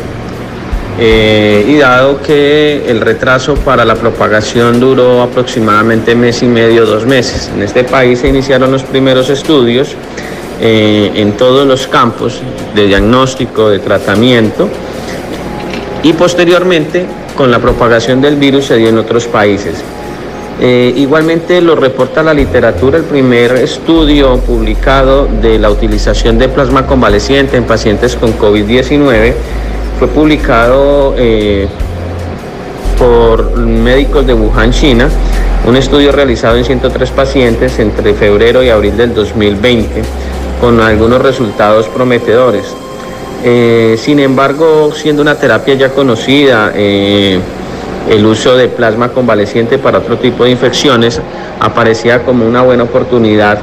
Eh, 1.00 1.64
y 1.68 1.78
dado 1.78 2.20
que 2.24 2.90
el 2.90 3.02
retraso 3.02 3.54
para 3.54 3.86
la 3.86 3.94
propagación 3.94 4.80
duró 4.80 5.22
aproximadamente 5.22 6.16
mes 6.16 6.42
y 6.42 6.48
medio, 6.48 6.88
dos 6.88 7.06
meses, 7.06 7.52
en 7.54 7.62
este 7.62 7.84
país 7.84 8.20
se 8.20 8.30
iniciaron 8.30 8.72
los 8.72 8.82
primeros 8.82 9.30
estudios 9.30 9.96
eh, 10.60 11.12
en 11.14 11.34
todos 11.34 11.68
los 11.68 11.86
campos 11.86 12.42
de 12.74 12.88
diagnóstico, 12.88 13.70
de 13.70 13.78
tratamiento 13.78 14.68
y 16.02 16.14
posteriormente 16.14 17.06
con 17.36 17.52
la 17.52 17.60
propagación 17.60 18.20
del 18.20 18.38
virus 18.38 18.66
se 18.66 18.78
dio 18.78 18.90
en 18.90 18.98
otros 18.98 19.28
países. 19.28 19.76
Eh, 20.60 20.92
igualmente 20.96 21.62
lo 21.62 21.76
reporta 21.76 22.24
la 22.24 22.34
literatura 22.34 22.98
el 22.98 23.04
primer 23.04 23.52
estudio 23.58 24.40
publicado 24.40 25.28
de 25.44 25.60
la 25.60 25.70
utilización 25.70 26.40
de 26.40 26.50
plasma 26.50 26.88
convaleciente 26.88 27.56
en 27.58 27.66
pacientes 27.66 28.16
con 28.16 28.36
COVID-19 28.40 29.36
fue 29.98 30.08
publicado 30.08 31.16
eh, 31.18 31.68
por 33.00 33.58
médicos 33.58 34.28
de 34.28 34.34
Wuhan, 34.34 34.72
China, 34.72 35.10
un 35.66 35.76
estudio 35.76 36.12
realizado 36.12 36.58
en 36.58 36.66
103 36.66 37.10
pacientes 37.12 37.80
entre 37.80 38.14
febrero 38.14 38.62
y 38.62 38.70
abril 38.70 38.96
del 38.96 39.16
2020, 39.16 40.02
con 40.62 40.80
algunos 40.82 41.22
resultados 41.22 41.88
prometedores. 41.88 42.76
Eh, 43.44 43.96
sin 43.98 44.20
embargo, 44.20 44.92
siendo 44.94 45.22
una 45.22 45.36
terapia 45.36 45.74
ya 45.74 45.90
conocida, 45.90 46.72
eh, 46.76 47.40
el 48.10 48.26
uso 48.26 48.56
de 48.56 48.68
plasma 48.68 49.10
convaleciente 49.10 49.80
para 49.80 49.98
otro 49.98 50.18
tipo 50.18 50.44
de 50.44 50.52
infecciones 50.52 51.20
aparecía 51.60 52.24
como 52.24 52.48
una 52.48 52.62
buena 52.62 52.84
oportunidad 52.84 53.60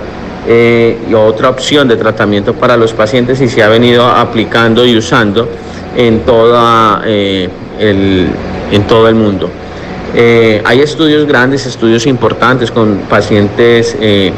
y 0.47 1.15
otra 1.15 1.49
opción 1.49 1.89
de 1.89 1.97
tratamiento 1.97 2.53
para 2.53 2.77
los 2.77 2.93
pacientes 2.93 3.41
y 3.41 3.49
se 3.49 3.63
ha 3.63 3.69
venido 3.69 4.07
aplicando 4.07 4.85
y 4.85 4.95
usando 4.95 5.49
en, 5.97 6.21
toda, 6.21 7.03
eh, 7.07 7.49
el, 7.79 8.29
en 8.71 8.83
todo 8.87 9.09
el 9.09 9.15
mundo. 9.15 9.51
Eh, 10.15 10.63
hay 10.65 10.81
estudios 10.81 11.27
grandes, 11.27 11.67
estudios 11.67 12.07
importantes 12.07 12.71
con 12.71 12.99
pacientes 13.09 13.97
eh, 14.01 14.33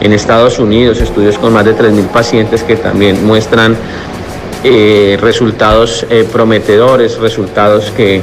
en 0.00 0.12
Estados 0.12 0.58
Unidos, 0.58 1.00
estudios 1.00 1.38
con 1.38 1.52
más 1.52 1.64
de 1.64 1.74
3.000 1.74 2.08
pacientes 2.08 2.62
que 2.62 2.76
también 2.76 3.24
muestran 3.24 3.76
resultados 5.20 6.06
prometedores, 6.32 7.18
resultados 7.18 7.92
que 7.96 8.22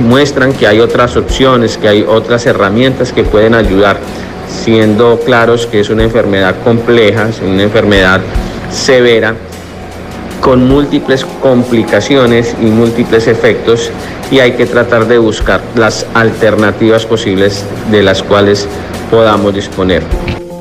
muestran 0.00 0.52
que 0.52 0.68
hay 0.68 0.78
otras 0.78 1.16
opciones, 1.16 1.76
que 1.76 1.88
hay 1.88 2.04
otras 2.06 2.46
herramientas 2.46 3.12
que 3.12 3.24
pueden 3.24 3.54
ayudar, 3.54 3.98
siendo 4.48 5.18
claros 5.18 5.66
que 5.66 5.80
es 5.80 5.90
una 5.90 6.04
enfermedad 6.04 6.54
compleja, 6.62 7.30
es 7.30 7.40
una 7.40 7.64
enfermedad 7.64 8.20
severa 8.70 9.34
con 10.40 10.68
múltiples 10.68 11.24
complicaciones 11.42 12.54
y 12.60 12.66
múltiples 12.66 13.26
efectos 13.26 13.90
y 14.30 14.40
hay 14.40 14.52
que 14.52 14.66
tratar 14.66 15.06
de 15.06 15.18
buscar 15.18 15.60
las 15.74 16.06
alternativas 16.14 17.06
posibles 17.06 17.64
de 17.90 18.02
las 18.02 18.22
cuales 18.22 18.66
podamos 19.10 19.54
disponer. 19.54 20.02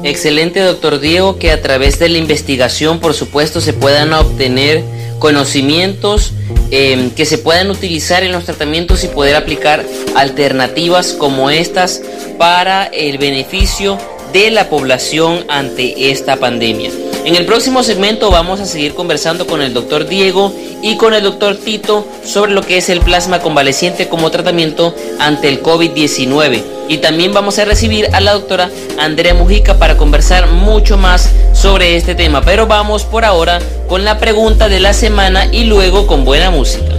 Excelente, 0.03 0.61
doctor 0.61 0.99
Diego, 0.99 1.37
que 1.37 1.51
a 1.51 1.61
través 1.61 1.99
de 1.99 2.09
la 2.09 2.17
investigación, 2.17 2.99
por 2.99 3.13
supuesto, 3.13 3.61
se 3.61 3.73
puedan 3.73 4.13
obtener 4.13 4.83
conocimientos 5.19 6.33
em, 6.71 7.09
que 7.11 7.25
se 7.25 7.37
puedan 7.37 7.69
utilizar 7.69 8.23
en 8.23 8.31
los 8.31 8.45
tratamientos 8.45 9.03
y 9.03 9.07
poder 9.09 9.35
aplicar 9.35 9.85
alternativas 10.15 11.13
como 11.13 11.49
estas 11.49 12.01
para 12.37 12.85
el 12.85 13.17
beneficio 13.17 13.97
de 14.31 14.51
la 14.51 14.69
población 14.69 15.43
ante 15.49 16.11
esta 16.11 16.37
pandemia. 16.37 16.91
En 17.29 17.35
el 17.35 17.45
próximo 17.45 17.83
segmento 17.83 18.31
vamos 18.31 18.59
a 18.59 18.65
seguir 18.65 18.95
conversando 18.95 19.45
con 19.45 19.61
el 19.61 19.71
doctor 19.71 20.07
Diego 20.07 20.51
y 20.81 20.97
con 20.97 21.13
el 21.13 21.21
doctor 21.21 21.57
Tito 21.57 22.07
sobre 22.25 22.53
lo 22.53 22.63
que 22.63 22.77
es 22.77 22.89
el 22.89 23.01
plasma 23.01 23.39
convaleciente 23.39 24.09
como 24.09 24.31
tratamiento 24.31 24.95
ante 25.19 25.47
el 25.47 25.61
COVID-19. 25.61 26.63
Y 26.87 26.97
también 26.97 27.31
vamos 27.31 27.59
a 27.59 27.65
recibir 27.65 28.07
a 28.13 28.19
la 28.19 28.33
doctora 28.33 28.71
Andrea 28.97 29.35
Mujica 29.35 29.77
para 29.77 29.95
conversar 29.95 30.47
mucho 30.47 30.97
más 30.97 31.29
sobre 31.53 31.97
este 31.97 32.15
tema. 32.15 32.41
Pero 32.41 32.65
vamos 32.65 33.03
por 33.03 33.23
ahora 33.23 33.59
con 33.87 34.03
la 34.03 34.17
pregunta 34.17 34.67
de 34.67 34.79
la 34.79 34.93
semana 34.93 35.45
y 35.51 35.65
luego 35.65 36.07
con 36.07 36.25
buena 36.25 36.49
música. 36.49 36.95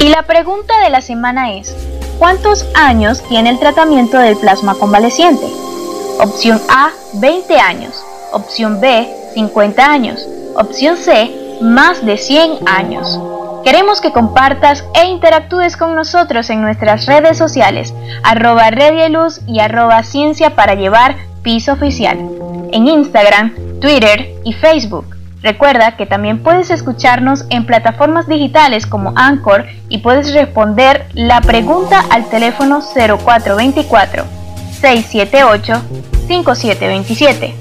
Y 0.00 0.08
la 0.08 0.24
pregunta 0.24 0.80
de 0.80 0.90
la 0.90 1.00
semana 1.00 1.54
es, 1.54 1.76
¿Cuántos 2.18 2.64
años 2.74 3.22
tiene 3.28 3.50
el 3.50 3.58
tratamiento 3.58 4.18
del 4.18 4.36
plasma 4.36 4.74
convaleciente? 4.74 5.46
Opción 6.20 6.60
A, 6.68 6.90
20 7.14 7.58
años. 7.58 8.04
Opción 8.32 8.80
B, 8.80 9.08
50 9.34 9.84
años. 9.84 10.26
Opción 10.54 10.96
C, 10.96 11.58
más 11.60 12.04
de 12.04 12.16
100 12.16 12.68
años. 12.68 13.18
Queremos 13.64 14.00
que 14.00 14.12
compartas 14.12 14.84
e 14.94 15.06
interactúes 15.06 15.76
con 15.76 15.94
nosotros 15.94 16.50
en 16.50 16.60
nuestras 16.60 17.06
redes 17.06 17.36
sociales, 17.36 17.94
arroba 18.22 18.70
Luz 19.08 19.40
y 19.46 19.60
arroba 19.60 20.02
Ciencia 20.02 20.54
para 20.54 20.74
Llevar 20.74 21.16
Piso 21.42 21.72
Oficial, 21.72 22.18
en 22.72 22.86
Instagram, 22.86 23.54
Twitter 23.80 24.34
y 24.44 24.52
Facebook. 24.52 25.13
Recuerda 25.44 25.98
que 25.98 26.06
también 26.06 26.42
puedes 26.42 26.70
escucharnos 26.70 27.44
en 27.50 27.66
plataformas 27.66 28.26
digitales 28.26 28.86
como 28.86 29.12
Anchor 29.14 29.66
y 29.90 29.98
puedes 29.98 30.32
responder 30.32 31.04
la 31.12 31.42
pregunta 31.42 32.02
al 32.08 32.30
teléfono 32.30 32.80
0424 32.80 34.24
678 34.80 35.82
5727. 36.26 37.54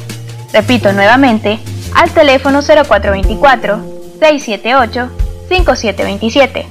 Repito 0.54 0.94
nuevamente, 0.94 1.60
al 1.94 2.10
teléfono 2.12 2.62
0424 2.62 3.84
678 4.18 5.10
5727. 5.50 6.66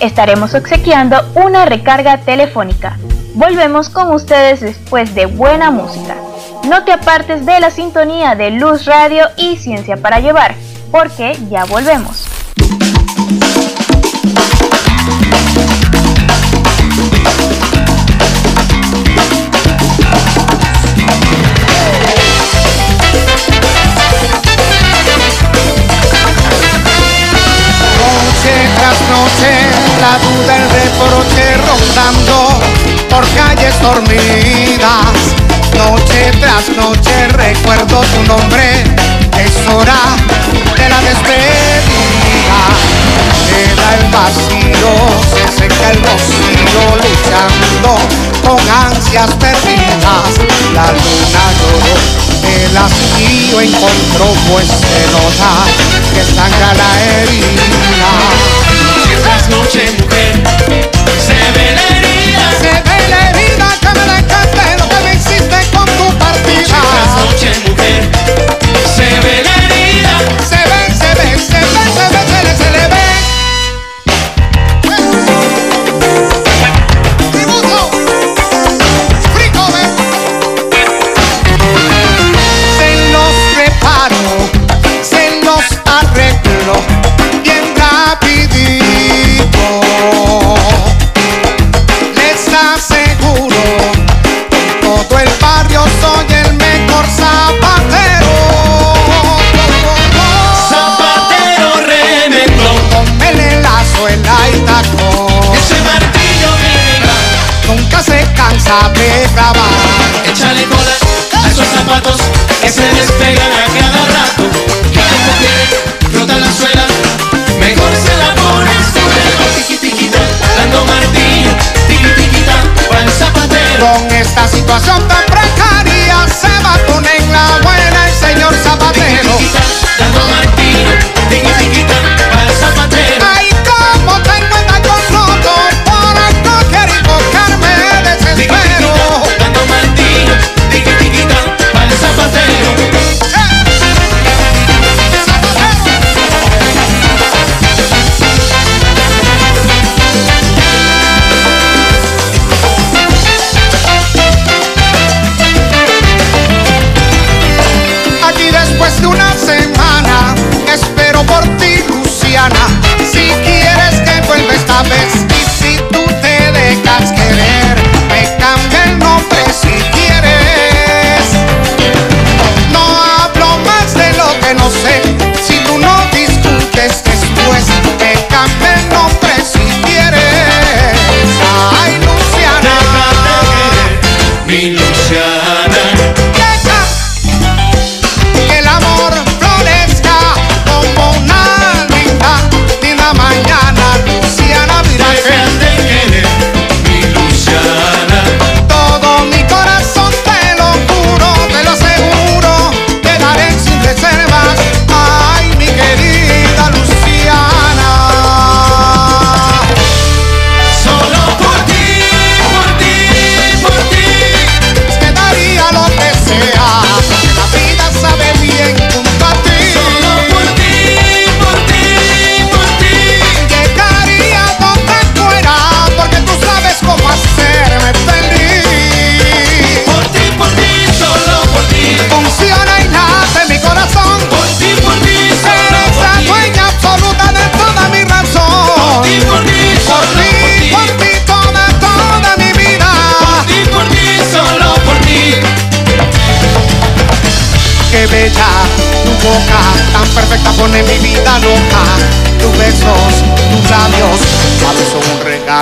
Estaremos 0.00 0.54
obsequiando 0.54 1.18
una 1.34 1.66
recarga 1.66 2.22
telefónica. 2.22 2.96
Volvemos 3.34 3.90
con 3.90 4.10
ustedes 4.12 4.62
después 4.62 5.14
de 5.14 5.26
buena 5.26 5.70
música. 5.70 6.16
No 6.68 6.82
te 6.84 6.92
apartes 6.92 7.44
de 7.44 7.60
la 7.60 7.70
sintonía 7.70 8.34
de 8.34 8.50
Luz 8.50 8.86
Radio 8.86 9.26
y 9.36 9.56
Ciencia 9.56 9.96
para 9.96 10.20
Llevar, 10.20 10.54
porque 10.90 11.36
ya 11.50 11.64
volvemos. 11.64 12.26
noche 29.10 29.50
la 30.00 30.18
duda, 30.18 30.56
el 30.56 30.70
reproche 30.70 31.56
rondando 31.58 32.36
por 33.10 33.24
calles 33.34 33.80
dormidas 33.80 35.43
las 36.54 36.68
noches 36.76 37.32
recuerdo 37.32 38.00
tu 38.00 38.22
nombre, 38.28 38.84
es 39.44 39.74
hora 39.74 39.98
de 40.76 40.88
la 40.88 41.00
despedida. 41.00 42.60
Queda 43.50 43.86
el 43.98 44.06
vacío, 44.12 44.90
se 45.34 45.58
seca 45.58 45.90
el 45.90 45.98
vacío 45.98 46.82
luchando 47.02 47.98
con 48.44 48.60
ansias 48.70 49.30
perdidas. 49.34 50.30
La 50.74 50.86
luna 50.92 51.44
lloró, 51.58 51.94
el 52.46 52.76
hastío 52.76 53.60
encontró, 53.60 54.26
pues 54.48 54.68
se 54.68 55.02
nota 55.10 55.50
que 56.14 56.22
sangra 56.36 56.72
la 56.74 56.90
herida. 57.02 58.12
Si 59.02 59.12
es 59.12 59.24
las 59.26 59.48
noches, 59.48 59.92
mujer, 59.98 60.40
se 68.86 69.02
ve 69.02 69.42
la 69.44 69.54
herida. 69.64 70.53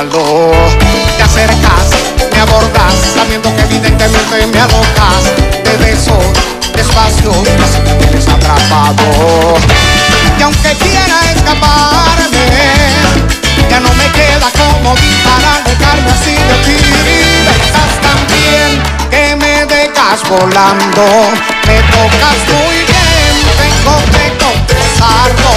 Te 0.02 1.22
acercas, 1.22 1.90
me 2.32 2.40
abordas, 2.40 2.92
sabiendo 3.14 3.54
que 3.54 3.62
evidentemente 3.62 4.46
me 4.48 4.58
adocas. 4.58 5.30
Te 5.62 5.76
beso 5.76 6.18
despacio, 6.74 7.30
así 7.30 7.78
me 7.84 7.94
tienes 7.94 8.26
atrapado. 8.26 9.54
Y 10.36 10.42
aunque 10.42 10.74
quiera 10.74 11.20
escaparme, 11.32 12.50
ya 13.70 13.78
no 13.78 13.94
me 13.94 14.10
queda 14.10 14.50
como 14.58 14.96
para 15.22 15.62
dejarme 15.70 16.10
así 16.10 16.34
de 16.34 16.56
ti. 16.66 16.82
Estás 17.62 17.92
tan 18.02 18.18
bien 18.26 18.82
que 19.08 19.36
me 19.36 19.66
dejas 19.66 20.28
volando, 20.28 21.30
me 21.64 21.78
tocas 21.94 22.38
muy 22.50 22.78
bien, 22.90 23.34
tengo 23.56 23.94
que 24.10 24.24
confesarlo. 24.42 25.52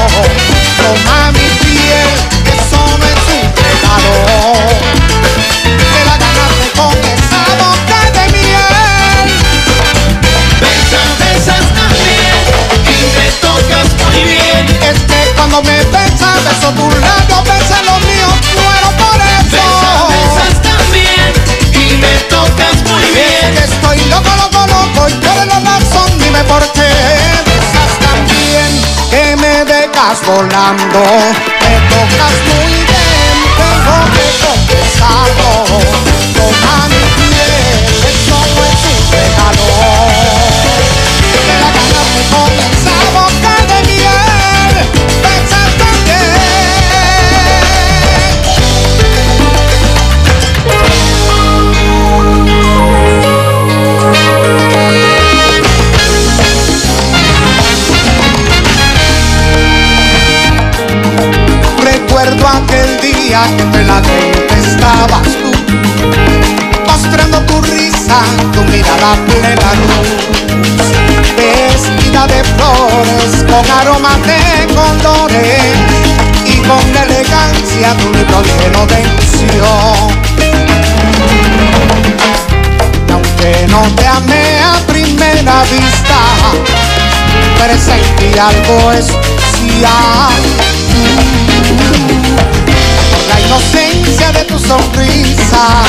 Y 14.15 14.23
bien, 14.23 14.65
es 14.81 14.99
que 15.01 15.33
cuando 15.35 15.61
me 15.63 15.77
besas, 15.85 16.43
beso 16.45 16.71
tu 16.73 16.89
labio, 16.89 17.43
besa 17.43 17.81
los 17.83 17.99
míos, 18.01 18.33
muero 18.55 18.89
por 18.97 19.19
eso. 19.19 19.63
Besas 20.09 20.61
también 20.61 21.33
y 21.73 21.97
me 21.97 22.13
tocas 22.29 22.77
muy 22.89 23.03
bien. 23.13 23.55
Que 23.55 23.63
estoy 23.63 23.99
loco, 24.09 24.29
loco, 24.37 24.65
loco, 24.67 25.09
y 25.09 25.13
por 25.13 25.47
la 25.47 25.59
razón, 25.59 26.09
dime 26.19 26.43
por 26.45 26.63
qué. 26.73 26.91
Besas 27.45 27.93
también 27.99 28.69
que 29.09 29.35
me 29.37 29.65
dejas 29.65 30.25
volando, 30.25 31.03
me 31.61 31.75
tocas 31.93 32.35
muy 32.49 32.73
bien, 32.73 33.35
tengo 33.57 33.97
que 34.15 34.25
confesarlo. 34.45 36.14
Algo 88.39 88.91
especial. 88.91 90.33
Por 93.11 93.23
la 93.29 93.39
inocencia 93.39 94.31
de 94.31 94.43
tu 94.43 94.59
sonrisa, 94.59 95.83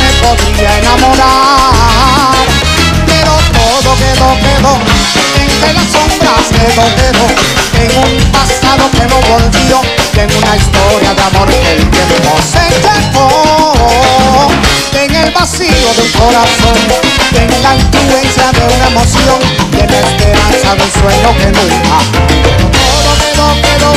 me 0.00 0.10
podría 0.26 0.78
enamorar. 0.78 2.34
Pero 3.06 3.32
todo 3.52 3.94
quedó, 3.96 4.28
quedó, 4.40 4.78
entre 5.36 5.72
las 5.74 5.84
sombras 5.92 6.46
quedó, 6.50 6.84
quedó, 6.96 7.26
en 7.82 7.90
un 7.98 8.32
pasado 8.32 8.90
que 8.92 9.04
no 9.06 9.20
volvió, 9.28 9.82
y 10.14 10.18
en 10.18 10.30
una 10.36 10.56
historia 10.56 11.14
de 11.14 11.22
amor 11.22 11.48
que 11.48 11.72
el 11.72 11.90
tiempo 11.90 12.38
se 12.52 12.64
llevó. 12.80 14.50
En 14.94 15.14
el 15.14 15.30
vacío 15.32 15.66
de 15.66 16.02
un 16.02 16.12
corazón, 16.12 16.78
en 17.34 17.62
la 17.62 17.76
influencia 17.76 18.52
de 18.52 18.74
una 18.74 18.86
emoción, 18.88 19.40
y 20.50 20.54
en 20.54 20.62
la 20.62 20.72
esperanza 20.72 20.74
de 20.74 20.82
un 20.82 20.90
sueño 20.92 21.30
que 21.38 21.46
nunca. 21.46 21.98
Todo 22.72 23.10
quedó, 23.22 23.46
quedó. 23.62 23.92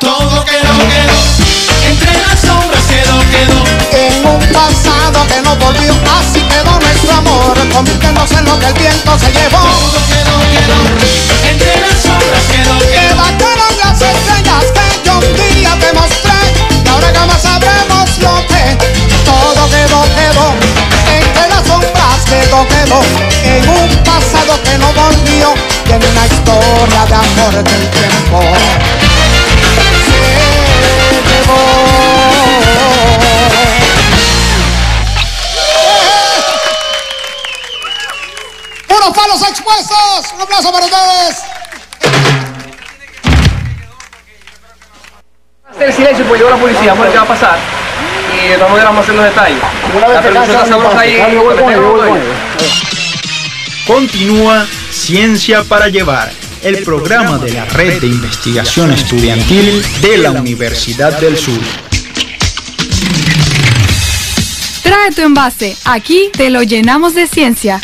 Todo 0.00 0.44
quedó, 0.44 0.74
quedó, 0.92 1.18
entre 1.88 2.12
las 2.18 2.38
sombras 2.40 2.84
quedó, 2.88 3.16
quedó. 3.30 3.60
En 3.92 4.26
un 4.26 4.42
pasado 4.52 5.26
que 5.26 5.40
no 5.42 5.56
volvió, 5.56 5.92
así 6.18 6.40
quedó 6.42 6.78
nuestro 6.80 7.12
amor, 7.14 7.56
convirtiéndose 7.72 8.34
en 8.34 8.44
lo 8.44 8.58
que 8.58 8.66
el 8.66 8.74
viento 8.74 9.18
se 9.18 9.32
llevó. 9.32 9.58
Todo 9.58 9.98
quedó, 10.08 10.36
quedó, 10.52 11.01
policía, 46.62 46.94
vamos 46.94 47.00
a 47.00 47.04
ver 47.04 47.12
qué 47.12 47.18
va 47.18 47.24
a 47.24 47.28
pasar. 47.28 47.58
Y 48.32 48.48
de 48.48 48.54
todas 48.54 48.70
maneras 48.70 48.90
vamos 48.90 49.00
a 49.00 49.02
hacer 49.02 49.14
los 49.14 49.24
detalles. 49.24 49.58
La 50.00 50.22
percusión 50.22 50.44
está 50.44 50.66
sabrosa 50.66 51.00
ahí. 51.00 51.18
Continúa 53.86 54.66
Ciencia 54.90 55.64
para 55.64 55.88
Llevar, 55.88 56.30
el 56.62 56.78
programa 56.84 57.38
de 57.38 57.52
la 57.52 57.64
Red 57.64 58.00
de 58.00 58.06
Investigación 58.06 58.92
Estudiantil 58.92 59.84
de 60.00 60.18
la 60.18 60.30
Universidad 60.30 61.18
del 61.18 61.36
Sur. 61.36 61.58
Trae 64.82 65.10
tu 65.12 65.22
envase, 65.22 65.76
aquí 65.84 66.30
te 66.32 66.50
lo 66.50 66.62
llenamos 66.62 67.14
de 67.14 67.26
ciencia. 67.26 67.80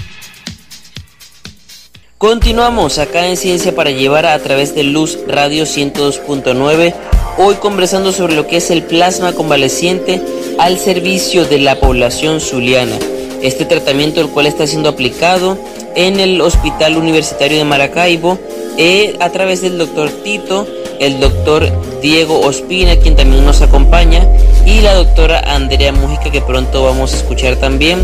Continuamos 2.18 2.98
acá 2.98 3.26
en 3.26 3.36
Ciencia 3.36 3.74
para 3.74 3.90
Llevar 3.90 4.26
a 4.26 4.38
través 4.40 4.74
de 4.74 4.82
Luz 4.82 5.18
Radio 5.28 5.64
102.9, 5.64 6.94
hoy 7.38 7.54
conversando 7.56 8.12
sobre 8.12 8.34
lo 8.34 8.46
que 8.46 8.56
es 8.56 8.70
el 8.70 8.82
plasma 8.82 9.32
convaleciente 9.32 10.20
al 10.58 10.78
servicio 10.78 11.44
de 11.44 11.58
la 11.58 11.78
población 11.78 12.40
zuliana. 12.40 12.96
Este 13.42 13.64
tratamiento 13.64 14.20
el 14.20 14.28
cual 14.28 14.46
está 14.46 14.66
siendo 14.66 14.88
aplicado 14.88 15.56
en 15.94 16.18
el 16.18 16.40
Hospital 16.40 16.96
Universitario 16.96 17.56
de 17.56 17.64
Maracaibo 17.64 18.38
eh, 18.76 19.16
a 19.20 19.30
través 19.30 19.62
del 19.62 19.78
doctor 19.78 20.10
Tito, 20.10 20.66
el 20.98 21.20
doctor 21.20 21.70
Diego 22.02 22.40
Ospina, 22.40 22.96
quien 22.96 23.14
también 23.14 23.44
nos 23.44 23.62
acompaña, 23.62 24.26
y 24.66 24.80
la 24.80 24.94
doctora 24.94 25.40
Andrea 25.40 25.92
Mujica, 25.92 26.30
que 26.30 26.40
pronto 26.40 26.82
vamos 26.84 27.14
a 27.14 27.16
escuchar 27.16 27.56
también 27.56 28.00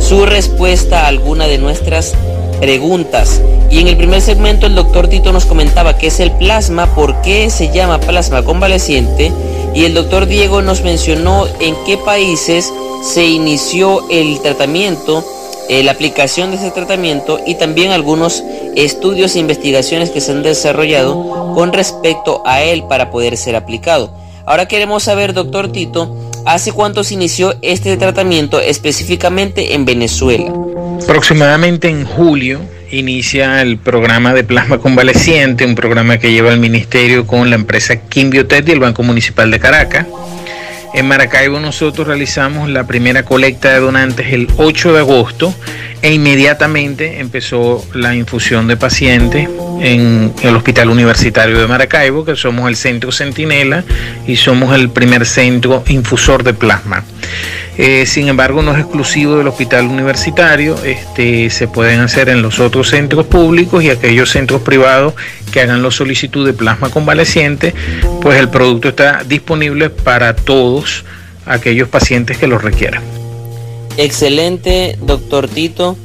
su 0.00 0.24
respuesta 0.26 1.04
a 1.04 1.08
alguna 1.08 1.48
de 1.48 1.58
nuestras 1.58 2.14
preguntas. 2.60 3.40
Y 3.70 3.80
en 3.80 3.88
el 3.88 3.96
primer 3.96 4.20
segmento 4.20 4.66
el 4.66 4.74
doctor 4.74 5.08
Tito 5.08 5.32
nos 5.32 5.46
comentaba 5.46 5.98
qué 5.98 6.08
es 6.08 6.20
el 6.20 6.32
plasma, 6.32 6.94
por 6.94 7.20
qué 7.22 7.50
se 7.50 7.72
llama 7.72 8.00
plasma 8.00 8.42
convaleciente 8.42 9.32
y 9.74 9.84
el 9.84 9.94
doctor 9.94 10.26
Diego 10.26 10.62
nos 10.62 10.82
mencionó 10.82 11.46
en 11.60 11.74
qué 11.84 11.98
países 11.98 12.72
se 13.02 13.26
inició 13.26 14.08
el 14.10 14.40
tratamiento, 14.40 15.22
eh, 15.68 15.82
la 15.82 15.92
aplicación 15.92 16.50
de 16.50 16.56
ese 16.56 16.70
tratamiento 16.70 17.40
y 17.46 17.56
también 17.56 17.90
algunos 17.90 18.42
estudios 18.74 19.34
e 19.34 19.40
investigaciones 19.40 20.10
que 20.10 20.20
se 20.20 20.32
han 20.32 20.42
desarrollado 20.42 21.52
con 21.54 21.72
respecto 21.72 22.42
a 22.46 22.62
él 22.62 22.84
para 22.84 23.10
poder 23.10 23.36
ser 23.36 23.54
aplicado. 23.54 24.10
Ahora 24.46 24.66
queremos 24.66 25.02
saber, 25.02 25.34
doctor 25.34 25.72
Tito, 25.72 26.14
¿hace 26.46 26.72
cuánto 26.72 27.04
se 27.04 27.14
inició 27.14 27.54
este 27.62 27.96
tratamiento 27.96 28.60
específicamente 28.60 29.74
en 29.74 29.84
Venezuela? 29.84 30.52
Aproximadamente 31.02 31.88
en 31.88 32.04
julio 32.04 32.60
inicia 32.90 33.60
el 33.60 33.78
programa 33.78 34.32
de 34.32 34.44
plasma 34.44 34.78
convaleciente, 34.78 35.64
un 35.64 35.74
programa 35.74 36.18
que 36.18 36.32
lleva 36.32 36.52
el 36.52 36.60
ministerio 36.60 37.26
con 37.26 37.50
la 37.50 37.56
empresa 37.56 37.96
Quimbiotech 37.96 38.68
y 38.68 38.72
el 38.72 38.80
Banco 38.80 39.02
Municipal 39.02 39.50
de 39.50 39.58
Caracas. 39.58 40.06
En 40.96 41.06
Maracaibo 41.08 41.60
nosotros 41.60 42.06
realizamos 42.06 42.70
la 42.70 42.86
primera 42.86 43.22
colecta 43.22 43.70
de 43.70 43.80
donantes 43.80 44.32
el 44.32 44.48
8 44.56 44.94
de 44.94 45.00
agosto 45.00 45.54
e 46.00 46.14
inmediatamente 46.14 47.20
empezó 47.20 47.86
la 47.92 48.14
infusión 48.14 48.66
de 48.66 48.78
pacientes 48.78 49.46
en 49.82 50.32
el 50.42 50.56
Hospital 50.56 50.88
Universitario 50.88 51.60
de 51.60 51.66
Maracaibo, 51.66 52.24
que 52.24 52.34
somos 52.34 52.66
el 52.66 52.76
centro 52.76 53.12
Centinela 53.12 53.84
y 54.26 54.36
somos 54.36 54.74
el 54.74 54.88
primer 54.88 55.26
centro 55.26 55.84
infusor 55.86 56.42
de 56.42 56.54
plasma. 56.54 57.04
Eh, 57.78 58.06
sin 58.06 58.28
embargo, 58.28 58.62
no 58.62 58.72
es 58.72 58.78
exclusivo 58.78 59.36
del 59.36 59.48
hospital 59.48 59.86
universitario, 59.86 60.76
este, 60.82 61.50
se 61.50 61.68
pueden 61.68 62.00
hacer 62.00 62.30
en 62.30 62.40
los 62.40 62.58
otros 62.58 62.88
centros 62.88 63.26
públicos 63.26 63.84
y 63.84 63.90
aquellos 63.90 64.30
centros 64.30 64.62
privados 64.62 65.14
que 65.52 65.60
hagan 65.60 65.82
la 65.82 65.90
solicitud 65.90 66.46
de 66.46 66.54
plasma 66.54 66.88
convaleciente, 66.88 67.74
pues 68.22 68.38
el 68.38 68.48
producto 68.48 68.88
está 68.88 69.22
disponible 69.26 69.90
para 69.90 70.34
todos 70.34 71.04
aquellos 71.44 71.88
pacientes 71.88 72.38
que 72.38 72.46
lo 72.46 72.58
requieran. 72.58 73.02
Excelente, 73.98 74.96
doctor 75.02 75.48
Tito. 75.48 75.96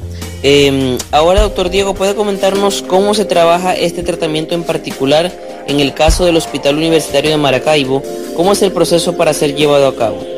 Eh, 0.42 0.98
ahora, 1.10 1.42
doctor 1.42 1.70
Diego, 1.70 1.94
¿puede 1.94 2.14
comentarnos 2.14 2.82
cómo 2.82 3.14
se 3.14 3.24
trabaja 3.24 3.74
este 3.74 4.02
tratamiento 4.02 4.54
en 4.54 4.64
particular 4.64 5.32
en 5.68 5.80
el 5.80 5.94
caso 5.94 6.24
del 6.24 6.36
Hospital 6.36 6.76
Universitario 6.76 7.30
de 7.30 7.36
Maracaibo? 7.36 8.02
¿Cómo 8.34 8.52
es 8.52 8.60
el 8.62 8.72
proceso 8.72 9.16
para 9.16 9.32
ser 9.32 9.54
llevado 9.54 9.86
a 9.86 9.96
cabo? 9.96 10.31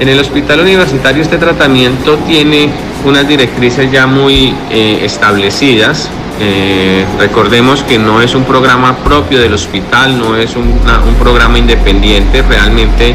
En 0.00 0.08
el 0.08 0.20
hospital 0.20 0.60
universitario 0.60 1.22
este 1.22 1.38
tratamiento 1.38 2.18
tiene 2.18 2.68
unas 3.04 3.26
directrices 3.26 3.90
ya 3.90 4.06
muy 4.06 4.54
eh, 4.70 5.00
establecidas. 5.02 6.08
Eh, 6.40 7.04
recordemos 7.18 7.82
que 7.82 7.98
no 7.98 8.22
es 8.22 8.36
un 8.36 8.44
programa 8.44 8.96
propio 8.98 9.40
del 9.40 9.54
hospital, 9.54 10.16
no 10.16 10.36
es 10.36 10.54
un 10.54 10.72
programa 11.18 11.58
independiente, 11.58 12.42
realmente 12.42 13.12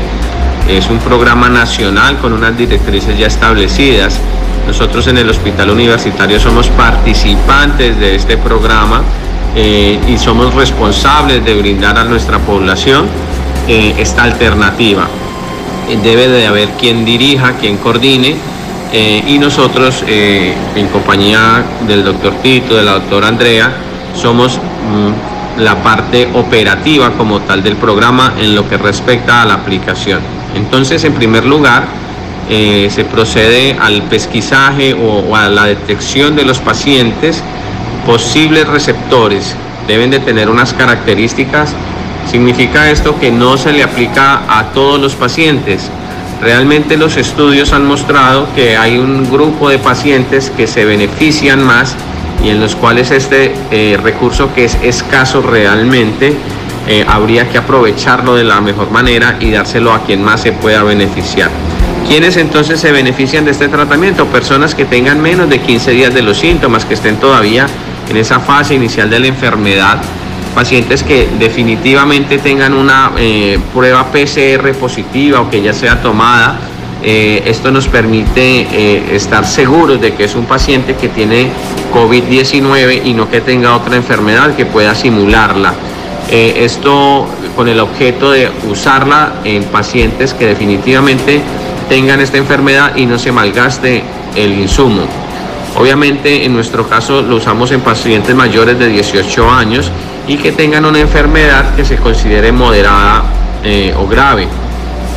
es 0.67 0.89
un 0.89 0.99
programa 0.99 1.47
nacional 1.47 2.17
con 2.17 2.33
unas 2.33 2.57
directrices 2.57 3.17
ya 3.17 3.27
establecidas. 3.27 4.19
Nosotros 4.67 5.07
en 5.07 5.17
el 5.19 5.29
hospital 5.29 5.69
universitario 5.69 6.37
somos 6.37 6.67
participantes 6.67 7.97
de 7.97 8.15
este 8.15 8.35
programa 8.35 9.03
eh, 9.55 9.97
y 10.05 10.17
somos 10.17 10.53
responsables 10.53 11.45
de 11.45 11.55
brindar 11.55 11.97
a 11.97 12.03
nuestra 12.03 12.39
población 12.39 13.07
esta 13.65 14.23
alternativa 14.23 15.07
debe 16.01 16.27
de 16.27 16.47
haber 16.47 16.69
quien 16.69 17.05
dirija, 17.05 17.53
quien 17.53 17.77
coordine 17.77 18.35
eh, 18.91 19.23
y 19.27 19.39
nosotros 19.39 20.03
eh, 20.07 20.53
en 20.75 20.87
compañía 20.87 21.63
del 21.87 22.03
doctor 22.03 22.33
Tito, 22.43 22.75
de 22.75 22.83
la 22.83 22.93
doctora 22.93 23.27
Andrea, 23.27 23.71
somos 24.15 24.57
mm, 24.57 25.61
la 25.61 25.81
parte 25.81 26.29
operativa 26.33 27.11
como 27.11 27.39
tal 27.41 27.63
del 27.63 27.75
programa 27.75 28.33
en 28.39 28.55
lo 28.55 28.69
que 28.69 28.77
respecta 28.77 29.41
a 29.41 29.45
la 29.45 29.55
aplicación. 29.55 30.19
Entonces, 30.55 31.03
en 31.03 31.13
primer 31.13 31.45
lugar, 31.45 31.85
eh, 32.49 32.89
se 32.91 33.05
procede 33.05 33.75
al 33.79 34.03
pesquisaje 34.03 34.93
o, 34.93 35.35
a 35.35 35.49
la 35.49 35.65
detección 35.65 36.35
de 36.35 36.45
los 36.45 36.59
pacientes, 36.59 37.41
posibles 38.05 38.67
receptores 38.67 39.55
deben 39.87 40.11
de 40.11 40.19
tener 40.19 40.49
unas 40.49 40.73
características. 40.73 41.73
Significa 42.29 42.89
esto 42.89 43.19
que 43.19 43.31
no 43.31 43.57
se 43.57 43.71
le 43.71 43.83
aplica 43.83 44.41
a 44.47 44.71
todos 44.73 44.99
los 44.99 45.15
pacientes. 45.15 45.89
Realmente 46.41 46.97
los 46.97 47.15
estudios 47.17 47.73
han 47.73 47.85
mostrado 47.85 48.47
que 48.53 48.75
hay 48.75 48.97
un 48.97 49.31
grupo 49.31 49.69
de 49.69 49.79
pacientes 49.79 50.49
que 50.49 50.67
se 50.67 50.83
benefician 50.83 51.63
más 51.63 51.95
y 52.43 52.49
en 52.49 52.59
los 52.59 52.75
cuales 52.75 53.11
este 53.11 53.55
eh, 53.71 53.97
recurso 54.01 54.53
que 54.53 54.65
es 54.65 54.77
escaso 54.81 55.41
realmente 55.41 56.35
eh, 56.87 57.05
habría 57.07 57.47
que 57.47 57.57
aprovecharlo 57.57 58.35
de 58.35 58.43
la 58.43 58.59
mejor 58.59 58.91
manera 58.91 59.37
y 59.39 59.51
dárselo 59.51 59.93
a 59.93 60.03
quien 60.03 60.21
más 60.21 60.41
se 60.41 60.51
pueda 60.51 60.83
beneficiar. 60.83 61.49
¿Quiénes 62.07 62.35
entonces 62.35 62.81
se 62.81 62.91
benefician 62.91 63.45
de 63.45 63.51
este 63.51 63.69
tratamiento? 63.69 64.25
Personas 64.25 64.75
que 64.75 64.83
tengan 64.83 65.21
menos 65.21 65.49
de 65.49 65.59
15 65.61 65.91
días 65.91 66.13
de 66.13 66.21
los 66.21 66.37
síntomas, 66.37 66.83
que 66.83 66.95
estén 66.95 67.15
todavía 67.15 67.65
en 68.09 68.17
esa 68.17 68.41
fase 68.41 68.75
inicial 68.75 69.09
de 69.09 69.19
la 69.19 69.27
enfermedad, 69.27 70.01
pacientes 70.53 71.03
que 71.03 71.27
definitivamente 71.39 72.37
tengan 72.37 72.73
una 72.73 73.11
eh, 73.17 73.59
prueba 73.73 74.05
PCR 74.11 74.73
positiva 74.73 75.41
o 75.41 75.49
que 75.49 75.61
ya 75.61 75.73
sea 75.73 76.01
tomada. 76.01 76.59
Eh, 77.03 77.43
esto 77.47 77.69
nos 77.69 77.87
permite 77.87 78.61
eh, 78.61 79.15
estar 79.15 79.45
seguros 79.45 79.99
de 79.99 80.13
que 80.13 80.23
es 80.23 80.35
un 80.35 80.45
paciente 80.45 80.95
que 80.95 81.09
tiene 81.09 81.49
COVID-19 81.93 83.01
y 83.03 83.13
no 83.13 83.29
que 83.29 83.41
tenga 83.41 83.75
otra 83.75 83.95
enfermedad 83.97 84.55
que 84.55 84.65
pueda 84.65 84.95
simularla. 84.95 85.73
esto 86.29 87.27
con 87.55 87.67
el 87.67 87.79
objeto 87.79 88.31
de 88.31 88.49
usarla 88.67 89.33
en 89.43 89.63
pacientes 89.65 90.33
que 90.33 90.47
definitivamente 90.47 91.41
tengan 91.89 92.21
esta 92.21 92.37
enfermedad 92.37 92.95
y 92.95 93.05
no 93.05 93.19
se 93.19 93.31
malgaste 93.31 94.03
el 94.35 94.53
insumo. 94.57 95.05
Obviamente 95.75 96.45
en 96.45 96.53
nuestro 96.53 96.87
caso 96.87 97.21
lo 97.21 97.35
usamos 97.35 97.71
en 97.71 97.81
pacientes 97.81 98.33
mayores 98.35 98.79
de 98.79 98.87
18 98.87 99.49
años 99.49 99.91
y 100.27 100.37
que 100.37 100.51
tengan 100.51 100.85
una 100.85 100.99
enfermedad 100.99 101.75
que 101.75 101.85
se 101.85 101.97
considere 101.97 102.51
moderada 102.51 103.23
eh, 103.63 103.93
o 103.97 104.07
grave. 104.07 104.47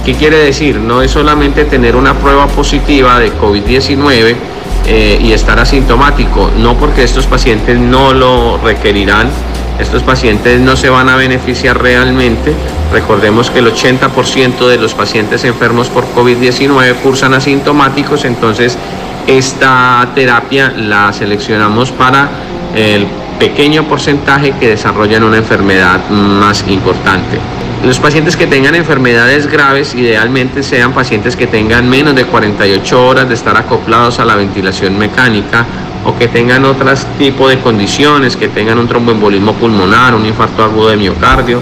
¿Qué 0.04 0.14
quiere 0.14 0.38
decir? 0.38 0.76
No 0.76 1.02
es 1.02 1.10
solamente 1.10 1.64
tener 1.64 1.96
una 1.96 2.14
prueba 2.14 2.46
positiva 2.46 3.18
de 3.18 3.32
COVID-19 3.32 4.36
eh, 4.86 5.18
y 5.20 5.32
estar 5.32 5.58
asintomático, 5.58 6.50
no 6.58 6.76
porque 6.76 7.02
estos 7.02 7.26
pacientes 7.26 7.76
no 7.78 8.12
lo 8.12 8.58
requerirán, 8.58 9.28
estos 9.80 10.02
pacientes 10.04 10.60
no 10.60 10.76
se 10.76 10.88
van 10.90 11.08
a 11.08 11.16
beneficiar 11.16 11.82
realmente. 11.82 12.54
Recordemos 12.92 13.50
que 13.50 13.58
el 13.58 13.72
80% 13.72 14.68
de 14.68 14.78
los 14.78 14.94
pacientes 14.94 15.44
enfermos 15.44 15.88
por 15.88 16.04
COVID-19 16.14 16.94
cursan 17.02 17.34
asintomáticos, 17.34 18.24
entonces 18.24 18.78
esta 19.26 20.08
terapia 20.14 20.72
la 20.76 21.12
seleccionamos 21.12 21.90
para 21.90 22.30
el 22.76 23.08
pequeño 23.38 23.84
porcentaje 23.84 24.52
que 24.58 24.68
desarrollan 24.68 25.22
una 25.24 25.38
enfermedad 25.38 26.08
más 26.10 26.64
importante. 26.68 27.38
Los 27.84 27.98
pacientes 27.98 28.36
que 28.36 28.46
tengan 28.46 28.74
enfermedades 28.74 29.46
graves 29.46 29.94
idealmente 29.94 30.62
sean 30.62 30.92
pacientes 30.92 31.36
que 31.36 31.46
tengan 31.46 31.88
menos 31.88 32.14
de 32.14 32.24
48 32.24 33.06
horas 33.06 33.28
de 33.28 33.34
estar 33.34 33.56
acoplados 33.56 34.18
a 34.18 34.24
la 34.24 34.34
ventilación 34.34 34.98
mecánica 34.98 35.64
o 36.04 36.16
que 36.16 36.28
tengan 36.28 36.64
otros 36.64 37.06
tipos 37.18 37.50
de 37.50 37.58
condiciones, 37.58 38.36
que 38.36 38.48
tengan 38.48 38.78
un 38.78 38.88
tromboembolismo 38.88 39.52
pulmonar, 39.54 40.14
un 40.14 40.24
infarto 40.24 40.64
agudo 40.64 40.88
de 40.88 40.96
miocardio, 40.96 41.60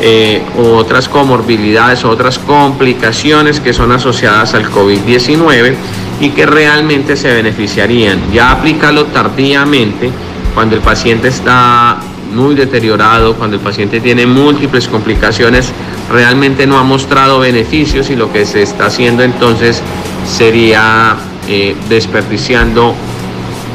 eh, 0.00 0.42
u 0.56 0.62
otras 0.74 1.08
comorbilidades, 1.08 2.04
otras 2.04 2.38
complicaciones 2.38 3.60
que 3.60 3.72
son 3.72 3.92
asociadas 3.92 4.54
al 4.54 4.68
COVID-19 4.68 5.74
y 6.20 6.30
que 6.30 6.46
realmente 6.46 7.16
se 7.16 7.32
beneficiarían. 7.32 8.18
Ya 8.32 8.50
aplicarlo 8.50 9.06
tardíamente 9.06 10.10
cuando 10.54 10.76
el 10.76 10.82
paciente 10.82 11.28
está 11.28 12.00
muy 12.32 12.54
deteriorado, 12.54 13.34
cuando 13.34 13.56
el 13.56 13.62
paciente 13.62 14.00
tiene 14.00 14.26
múltiples 14.26 14.88
complicaciones, 14.88 15.70
realmente 16.10 16.66
no 16.66 16.78
ha 16.78 16.82
mostrado 16.82 17.40
beneficios 17.40 18.10
y 18.10 18.16
lo 18.16 18.32
que 18.32 18.46
se 18.46 18.62
está 18.62 18.86
haciendo 18.86 19.22
entonces 19.22 19.82
sería 20.26 21.16
eh, 21.48 21.76
desperdiciando 21.88 22.94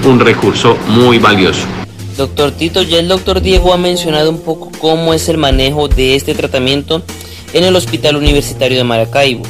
un 0.06 0.20
recurso 0.20 0.78
muy 0.90 1.20
valioso. 1.20 1.66
Doctor 2.16 2.52
Tito, 2.52 2.82
ya 2.82 3.00
el 3.00 3.08
doctor 3.08 3.42
Diego 3.42 3.74
ha 3.74 3.78
mencionado 3.78 4.32
un 4.32 4.40
poco 4.40 4.72
cómo 4.80 5.14
es 5.14 5.30
el 5.30 5.38
manejo 5.38 5.88
de 5.88 6.16
este 6.16 6.34
tratamiento 6.34 7.04
en 7.54 7.64
el 7.64 7.76
Hospital 7.76 8.16
Universitario 8.16 8.78
de 8.78 8.84
Maracaibo. 8.84 9.44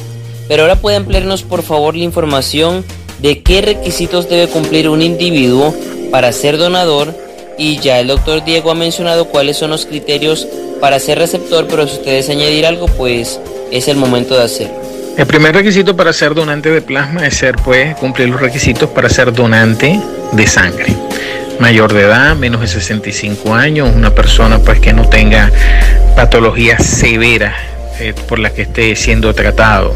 Pero 0.48 0.62
ahora 0.62 0.76
puede 0.76 0.96
ampliarnos 0.96 1.42
por 1.42 1.62
favor 1.62 1.96
la 1.96 2.04
información 2.04 2.84
de 3.20 3.42
qué 3.42 3.62
requisitos 3.62 4.28
debe 4.28 4.48
cumplir 4.48 4.88
un 4.88 5.02
individuo 5.02 5.74
para 6.10 6.32
ser 6.32 6.58
donador 6.58 7.14
y 7.58 7.78
ya 7.78 7.98
el 7.98 8.08
doctor 8.08 8.44
Diego 8.44 8.70
ha 8.70 8.74
mencionado 8.74 9.26
cuáles 9.26 9.56
son 9.56 9.70
los 9.70 9.84
criterios 9.84 10.46
para 10.80 10.98
ser 10.98 11.18
receptor, 11.18 11.66
pero 11.68 11.86
si 11.88 11.94
ustedes 11.94 12.28
añadir 12.30 12.66
algo, 12.66 12.86
pues 12.86 13.40
es 13.72 13.88
el 13.88 13.96
momento 13.96 14.36
de 14.36 14.44
hacerlo. 14.44 14.88
El 15.16 15.26
primer 15.26 15.52
requisito 15.52 15.96
para 15.96 16.12
ser 16.12 16.34
donante 16.34 16.70
de 16.70 16.80
plasma 16.80 17.26
es 17.26 17.34
ser, 17.34 17.56
pues, 17.56 17.96
cumplir 17.96 18.28
los 18.28 18.40
requisitos 18.40 18.88
para 18.90 19.08
ser 19.08 19.32
donante 19.32 20.00
de 20.30 20.46
sangre. 20.46 20.94
Mayor 21.58 21.92
de 21.92 22.02
edad, 22.02 22.36
menos 22.36 22.60
de 22.60 22.68
65 22.68 23.52
años, 23.52 23.90
una 23.92 24.14
persona 24.14 24.60
pues 24.60 24.78
que 24.78 24.92
no 24.92 25.08
tenga 25.08 25.50
patologías 26.14 26.86
severas 26.86 27.56
eh, 27.98 28.14
por 28.28 28.38
las 28.38 28.52
que 28.52 28.62
esté 28.62 28.94
siendo 28.94 29.34
tratado. 29.34 29.92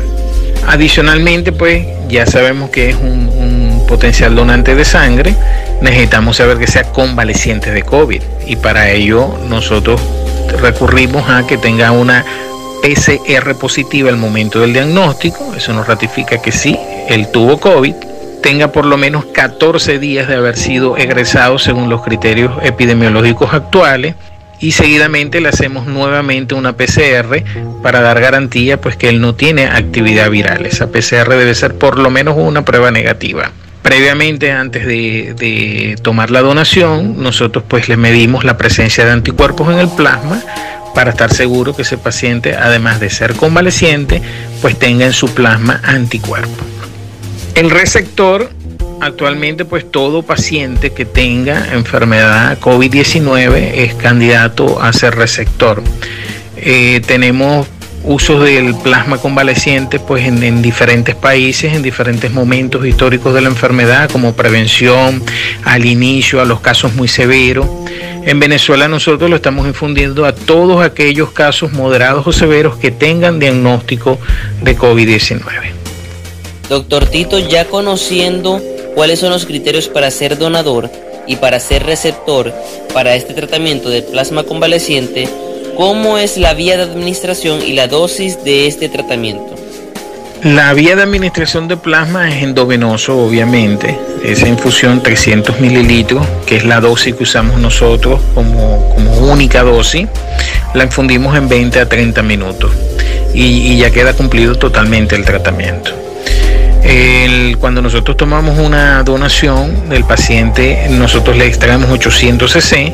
Adicionalmente, 0.66 1.52
pues 1.52 1.86
ya 2.08 2.26
sabemos 2.26 2.70
que 2.70 2.90
es 2.90 2.96
un, 2.96 3.28
un 3.28 3.86
potencial 3.86 4.34
donante 4.34 4.74
de 4.74 4.84
sangre, 4.84 5.36
necesitamos 5.82 6.36
saber 6.36 6.58
que 6.58 6.66
sea 6.66 6.84
convaleciente 6.84 7.72
de 7.72 7.82
COVID 7.82 8.22
y 8.46 8.56
para 8.56 8.90
ello 8.90 9.36
nosotros 9.48 10.00
recurrimos 10.60 11.28
a 11.28 11.46
que 11.46 11.58
tenga 11.58 11.90
una 11.92 12.24
PCR 12.82 13.54
positiva 13.56 14.08
al 14.08 14.16
momento 14.16 14.60
del 14.60 14.72
diagnóstico, 14.72 15.54
eso 15.54 15.72
nos 15.72 15.86
ratifica 15.86 16.40
que 16.40 16.52
sí, 16.52 16.78
él 17.08 17.28
tuvo 17.32 17.58
COVID, 17.58 17.94
tenga 18.42 18.72
por 18.72 18.84
lo 18.84 18.96
menos 18.96 19.26
14 19.26 19.98
días 19.98 20.28
de 20.28 20.36
haber 20.36 20.56
sido 20.56 20.96
egresado 20.96 21.58
según 21.58 21.88
los 21.88 22.02
criterios 22.02 22.52
epidemiológicos 22.62 23.52
actuales 23.52 24.14
y 24.60 24.72
seguidamente 24.72 25.40
le 25.40 25.48
hacemos 25.48 25.86
nuevamente 25.86 26.54
una 26.54 26.76
PCR 26.76 27.42
para 27.82 28.00
dar 28.00 28.20
garantía 28.20 28.80
pues 28.80 28.96
que 28.96 29.08
él 29.08 29.20
no 29.20 29.34
tiene 29.34 29.66
actividad 29.66 30.30
viral. 30.30 30.66
Esa 30.66 30.86
PCR 30.86 31.28
debe 31.30 31.54
ser 31.54 31.76
por 31.76 31.98
lo 31.98 32.10
menos 32.10 32.36
una 32.38 32.64
prueba 32.64 32.92
negativa. 32.92 33.50
Previamente, 33.82 34.52
antes 34.52 34.86
de, 34.86 35.34
de 35.36 35.96
tomar 36.02 36.30
la 36.30 36.40
donación, 36.40 37.22
nosotros 37.22 37.64
pues 37.66 37.88
le 37.88 37.96
medimos 37.96 38.44
la 38.44 38.56
presencia 38.56 39.04
de 39.04 39.10
anticuerpos 39.10 39.72
en 39.72 39.80
el 39.80 39.88
plasma 39.88 40.40
para 40.94 41.10
estar 41.10 41.32
seguro 41.32 41.74
que 41.74 41.82
ese 41.82 41.98
paciente, 41.98 42.54
además 42.54 43.00
de 43.00 43.10
ser 43.10 43.34
convaleciente, 43.34 44.22
pues 44.60 44.78
tenga 44.78 45.06
en 45.06 45.12
su 45.12 45.28
plasma 45.34 45.80
anticuerpos. 45.84 46.66
El 47.54 47.70
receptor, 47.70 48.50
actualmente 49.00 49.64
pues 49.64 49.90
todo 49.90 50.22
paciente 50.22 50.92
que 50.92 51.04
tenga 51.04 51.72
enfermedad 51.72 52.58
COVID-19 52.60 53.72
es 53.74 53.94
candidato 53.94 54.80
a 54.80 54.92
ser 54.92 55.16
receptor. 55.16 55.82
Eh, 56.56 57.00
tenemos 57.06 57.66
usos 58.04 58.42
del 58.44 58.74
plasma 58.74 59.18
convaleciente 59.18 59.98
pues 60.00 60.26
en, 60.26 60.42
en, 60.42 60.62
diferentes 60.62 61.14
países, 61.14 61.74
en 61.74 61.82
diferentes 61.82 62.30
momentos 62.30 62.84
históricos 62.86 63.34
de 63.34 63.42
la 63.42 63.48
enfermedad, 63.48 64.10
como 64.10 64.34
prevención, 64.34 65.22
al 65.64 65.84
inicio, 65.84 66.40
a 66.40 66.44
los 66.44 66.60
casos 66.60 66.94
muy 66.94 67.08
severos. 67.08 67.66
En 68.24 68.38
Venezuela 68.38 68.88
nosotros 68.88 69.28
lo 69.28 69.36
estamos 69.36 69.66
infundiendo 69.66 70.24
a 70.24 70.32
todos 70.34 70.84
aquellos 70.84 71.32
casos 71.32 71.72
moderados 71.72 72.26
o 72.26 72.32
severos 72.32 72.76
que 72.76 72.90
tengan 72.90 73.38
diagnóstico 73.38 74.18
de 74.62 74.76
COVID-19. 74.76 75.42
Doctor 76.68 77.06
Tito, 77.06 77.38
ya 77.38 77.66
conociendo 77.66 78.62
cuáles 78.94 79.18
son 79.18 79.30
los 79.30 79.44
criterios 79.44 79.88
para 79.88 80.10
ser 80.10 80.38
donador 80.38 80.90
y 81.26 81.36
para 81.36 81.60
ser 81.60 81.84
receptor 81.84 82.52
para 82.94 83.14
este 83.14 83.34
tratamiento 83.34 83.88
de 83.90 84.02
plasma 84.02 84.44
convaleciente, 84.44 85.28
¿cómo 85.76 86.18
es 86.18 86.36
la 86.36 86.54
vía 86.54 86.76
de 86.76 86.84
administración 86.84 87.60
y 87.62 87.72
la 87.72 87.88
dosis 87.88 88.42
de 88.44 88.66
este 88.66 88.88
tratamiento? 88.88 89.54
La 90.42 90.72
vía 90.74 90.96
de 90.96 91.02
administración 91.02 91.68
de 91.68 91.76
plasma 91.76 92.28
es 92.28 92.42
endovenoso, 92.42 93.16
obviamente. 93.16 93.96
Esa 94.24 94.48
infusión 94.48 95.02
300 95.02 95.60
mililitros, 95.60 96.26
que 96.46 96.56
es 96.56 96.64
la 96.64 96.80
dosis 96.80 97.14
que 97.14 97.22
usamos 97.22 97.60
nosotros 97.60 98.20
como, 98.34 98.88
como 98.94 99.18
única 99.32 99.62
dosis, 99.62 100.08
la 100.74 100.84
infundimos 100.84 101.36
en 101.36 101.48
20 101.48 101.78
a 101.78 101.88
30 101.88 102.22
minutos 102.22 102.72
y, 103.32 103.72
y 103.72 103.78
ya 103.78 103.90
queda 103.90 104.14
cumplido 104.14 104.56
totalmente 104.56 105.14
el 105.14 105.24
tratamiento. 105.24 106.01
Cuando 107.62 107.80
nosotros 107.80 108.16
tomamos 108.16 108.58
una 108.58 109.04
donación 109.04 109.88
del 109.88 110.04
paciente, 110.04 110.88
nosotros 110.90 111.36
le 111.36 111.46
extraemos 111.46 111.88
800 111.90 112.52
cc, 112.52 112.92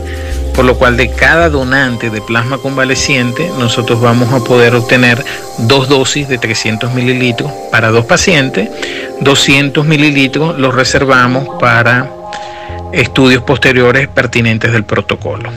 por 0.55 0.67
lo 0.67 0.77
cual 0.77 0.99
de 0.99 1.11
cada 1.11 1.49
donante 1.49 2.11
de 2.11 2.21
plasma 2.21 2.59
convaleciente, 2.59 3.51
nosotros 3.59 4.01
vamos 4.01 4.31
a 4.33 4.45
poder 4.45 4.75
obtener 4.75 5.25
dos 5.59 5.89
dosis 5.89 6.29
de 6.29 6.37
300 6.37 6.93
mililitros 6.93 7.51
para 7.73 7.91
dos 7.91 8.05
pacientes. 8.05 8.69
200 9.21 9.87
mililitros 9.87 10.59
los 10.59 10.75
reservamos 10.75 11.59
para 11.59 12.11
estudios 12.93 13.43
posteriores 13.43 14.07
pertinentes 14.07 14.71
del 14.71 14.85
protocolo. 14.85 15.51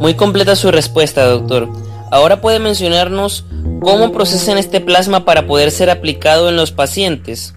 Muy 0.00 0.14
completa 0.14 0.56
su 0.56 0.72
respuesta, 0.72 1.24
doctor. 1.26 1.68
Ahora 2.14 2.40
puede 2.40 2.60
mencionarnos 2.60 3.44
cómo 3.80 4.12
procesan 4.12 4.56
este 4.56 4.80
plasma 4.80 5.24
para 5.24 5.48
poder 5.48 5.72
ser 5.72 5.90
aplicado 5.90 6.48
en 6.48 6.54
los 6.54 6.70
pacientes. 6.70 7.56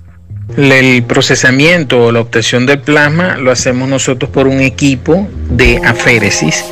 El 0.58 1.04
procesamiento 1.04 2.06
o 2.06 2.12
la 2.12 2.22
obtención 2.22 2.66
del 2.66 2.80
plasma 2.80 3.38
lo 3.38 3.52
hacemos 3.52 3.88
nosotros 3.88 4.32
por 4.32 4.48
un 4.48 4.62
equipo 4.62 5.28
de 5.52 5.80
aféresis. 5.86 6.66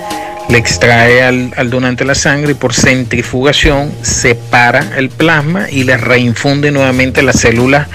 Le 0.50 0.58
extrae 0.58 1.21
al, 1.21 1.69
donante 1.69 2.06
la 2.06 2.15
sangre 2.15 2.54
y 2.54 2.56
por 2.56 2.74
centrifugación 2.74 3.91
separa 4.02 4.98
el 4.98 5.10
plasma 5.10 5.69
y 5.69 5.84
le 5.84 5.95
reinfunde 5.95 6.71
nuevamente 6.71 7.21
la 7.21 7.34
célula 7.34 7.88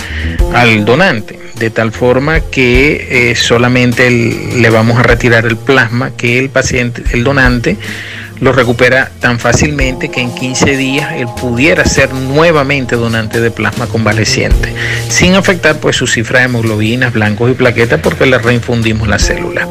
al 0.55 0.85
donante. 0.85 1.37
De 1.57 1.71
tal 1.71 1.91
forma 1.91 2.39
que 2.39 3.33
eh, 3.33 3.35
solamente 3.35 4.09
le 4.09 4.71
vamos 4.71 5.01
a 5.01 5.03
retirar 5.03 5.47
el 5.47 5.57
plasma 5.57 6.13
que 6.17 6.39
el 6.39 6.49
paciente, 6.49 7.03
el 7.13 7.25
donante, 7.25 7.77
lo 8.41 8.53
recupera 8.53 9.11
tan 9.21 9.39
fácilmente 9.39 10.09
que 10.09 10.21
en 10.21 10.35
15 10.35 10.77
días 10.77 11.13
él 11.13 11.29
pudiera 11.41 11.85
ser 11.85 12.13
nuevamente 12.13 12.97
donante 12.97 13.41
de 13.41 13.51
plasma 13.51 13.87
convaleciente, 13.87 14.75
sin 15.09 15.35
afectar 15.35 15.77
pues 15.77 15.97
su 15.97 16.07
cifra 16.07 16.41
de 16.41 16.47
hemoglobinas, 16.47 17.13
blancos 17.13 17.51
y 17.51 17.55
plaquetas 17.55 18.01
porque 18.01 18.27
le 18.27 18.39
reinfundimos 18.39 19.09
la 19.09 19.19
célula. 19.19 19.69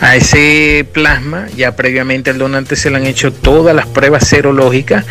A 0.00 0.16
ese 0.16 0.84
plasma 0.90 1.46
ya 1.56 1.76
previamente 1.76 2.30
al 2.30 2.38
donante 2.38 2.74
se 2.74 2.90
le 2.90 2.96
han 2.96 3.06
hecho 3.06 3.32
todas 3.32 3.76
las 3.76 3.86
pruebas 3.86 4.26
serológicas 4.26 5.04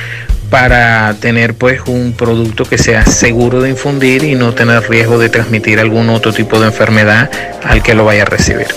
para 0.50 1.14
tener 1.14 1.54
pues 1.54 1.80
un 1.86 2.12
producto 2.12 2.66
que 2.66 2.78
sea 2.78 3.06
seguro 3.06 3.62
de 3.62 3.70
infundir 3.70 4.26
y 4.26 4.36
no 4.36 4.54
tener 4.54 4.90
riesgo 4.90 5.18
de 5.18 5.30
transmitir 5.30 5.80
algún 5.80 6.10
otro 6.10 6.34
tipo 6.34 6.60
de 6.60 6.68
enfermedad 6.68 7.32
al 7.64 7.82
que 7.82 7.94
lo 7.94 8.04
vaya 8.04 8.24
a 8.24 8.26
recibir. 8.26 8.68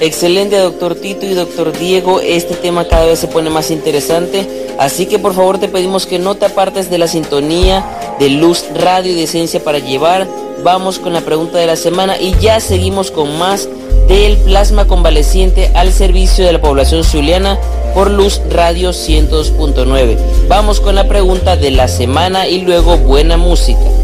Excelente, 0.00 0.56
doctor 0.56 0.94
Tito 0.94 1.26
y 1.26 1.34
doctor 1.34 1.76
Diego. 1.76 2.20
Este 2.20 2.54
tema 2.54 2.88
cada 2.88 3.04
vez 3.04 3.18
se 3.18 3.28
pone 3.28 3.50
más 3.50 3.70
interesante. 3.70 4.46
Así 4.78 5.04
que 5.04 5.18
por 5.18 5.34
favor 5.34 5.58
te 5.58 5.68
pedimos 5.68 6.06
que 6.06 6.18
no 6.18 6.36
te 6.36 6.46
apartes 6.46 6.90
de 6.90 6.96
la 6.96 7.06
sintonía 7.06 7.84
de 8.18 8.30
Luz 8.30 8.64
Radio 8.74 9.12
y 9.12 9.14
de 9.14 9.26
Ciencia 9.26 9.62
para 9.62 9.78
Llevar. 9.78 10.26
Vamos 10.64 10.98
con 10.98 11.12
la 11.12 11.20
pregunta 11.20 11.58
de 11.58 11.66
la 11.66 11.76
semana 11.76 12.18
y 12.18 12.34
ya 12.40 12.60
seguimos 12.60 13.10
con 13.10 13.38
más 13.38 13.68
del 14.08 14.38
plasma 14.38 14.86
convaleciente 14.86 15.70
al 15.74 15.92
servicio 15.92 16.46
de 16.46 16.54
la 16.54 16.62
población 16.62 17.04
zuliana 17.04 17.58
por 17.92 18.10
Luz 18.10 18.40
Radio 18.48 18.90
102.9. 18.90 20.16
Vamos 20.48 20.80
con 20.80 20.94
la 20.94 21.08
pregunta 21.08 21.56
de 21.56 21.72
la 21.72 21.88
semana 21.88 22.48
y 22.48 22.62
luego 22.62 22.96
buena 22.96 23.36
música. 23.36 23.99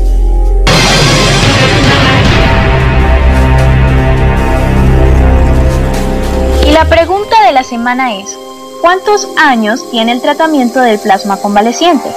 La 6.76 6.84
pregunta 6.84 7.42
de 7.46 7.52
la 7.52 7.62
semana 7.62 8.16
es, 8.16 8.38
¿cuántos 8.82 9.26
años 9.38 9.90
tiene 9.90 10.12
el 10.12 10.20
tratamiento 10.20 10.78
del 10.82 10.98
plasma 10.98 11.38
convaleciente? 11.38 12.10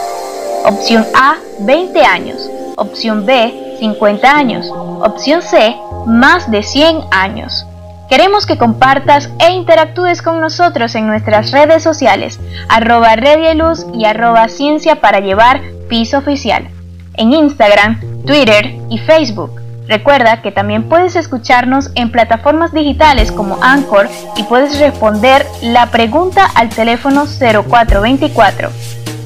Opción 0.66 1.08
A, 1.16 1.36
20 1.60 2.04
años. 2.04 2.50
Opción 2.76 3.26
B, 3.26 3.78
50 3.80 4.30
años. 4.30 4.70
Opción 4.70 5.42
C, 5.44 5.78
más 6.06 6.52
de 6.52 6.62
100 6.62 7.04
años. 7.10 7.66
Queremos 8.10 8.46
que 8.46 8.58
compartas 8.58 9.30
e 9.40 9.54
interactúes 9.54 10.22
con 10.22 10.42
nosotros 10.42 10.94
en 10.96 11.08
nuestras 11.08 11.52
redes 11.52 11.82
sociales, 11.82 12.38
arroba 12.68 13.16
Luz 13.56 13.86
y 13.94 14.04
arroba 14.04 14.50
Ciencia 14.50 15.00
para 15.00 15.22
Llevar 15.22 15.62
Piso 15.88 16.18
Oficial, 16.18 16.68
en 17.16 17.32
Instagram, 17.32 18.26
Twitter 18.26 18.76
y 18.90 18.98
Facebook. 18.98 19.69
Recuerda 19.90 20.44
que 20.44 20.52
también 20.52 20.88
puedes 20.88 21.16
escucharnos 21.16 21.90
en 21.96 22.12
plataformas 22.12 22.72
digitales 22.72 23.32
como 23.32 23.58
Anchor 23.64 24.08
y 24.38 24.44
puedes 24.44 24.78
responder 24.78 25.48
la 25.64 25.88
pregunta 25.88 26.46
al 26.54 26.70
teléfono 26.70 27.26
0424 27.26 28.70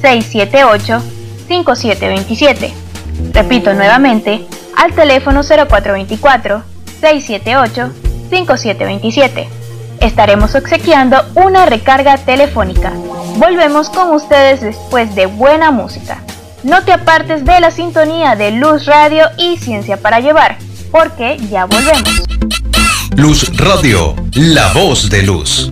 678 0.00 1.02
5727. 1.48 2.72
Repito 3.34 3.74
nuevamente, 3.74 4.46
al 4.78 4.94
teléfono 4.94 5.42
0424 5.42 6.62
678 6.98 7.92
5727. 8.30 9.48
Estaremos 10.00 10.54
obsequiando 10.54 11.18
una 11.34 11.66
recarga 11.66 12.16
telefónica. 12.16 12.90
Volvemos 13.36 13.90
con 13.90 14.12
ustedes 14.12 14.62
después 14.62 15.14
de 15.14 15.26
buena 15.26 15.70
música. 15.70 16.22
No 16.64 16.82
te 16.82 16.92
apartes 16.92 17.44
de 17.44 17.60
la 17.60 17.70
sintonía 17.70 18.36
de 18.36 18.50
Luz 18.52 18.86
Radio 18.86 19.26
y 19.36 19.58
Ciencia 19.58 19.98
para 19.98 20.20
Llevar, 20.20 20.56
porque 20.90 21.36
ya 21.50 21.66
volvemos. 21.66 22.22
Luz 23.16 23.54
Radio, 23.58 24.16
la 24.32 24.72
voz 24.72 25.10
de 25.10 25.22
luz. 25.24 25.70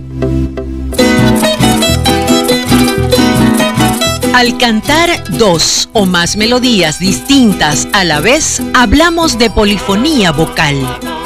Al 4.35 4.57
cantar 4.59 5.23
dos 5.31 5.89
o 5.93 6.05
más 6.05 6.35
melodías 6.35 6.99
distintas 6.99 7.87
a 7.93 8.03
la 8.03 8.19
vez, 8.19 8.61
hablamos 8.75 9.39
de 9.39 9.49
polifonía 9.49 10.31
vocal. 10.31 10.75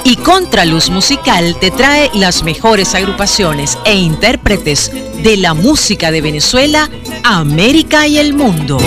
Y 0.06 0.16
Contraluz 0.16 0.90
Musical 0.90 1.58
te 1.60 1.72
trae 1.72 2.10
las 2.14 2.44
mejores 2.44 2.96
agrupaciones 2.96 3.78
e 3.84 3.96
intérpretes 3.96 4.92
de 5.24 5.36
la 5.36 5.54
música 5.54 6.12
de 6.12 6.22
Venezuela, 6.22 6.90
América 7.30 8.08
y 8.08 8.20
el 8.20 8.34
mundo. 8.34 8.78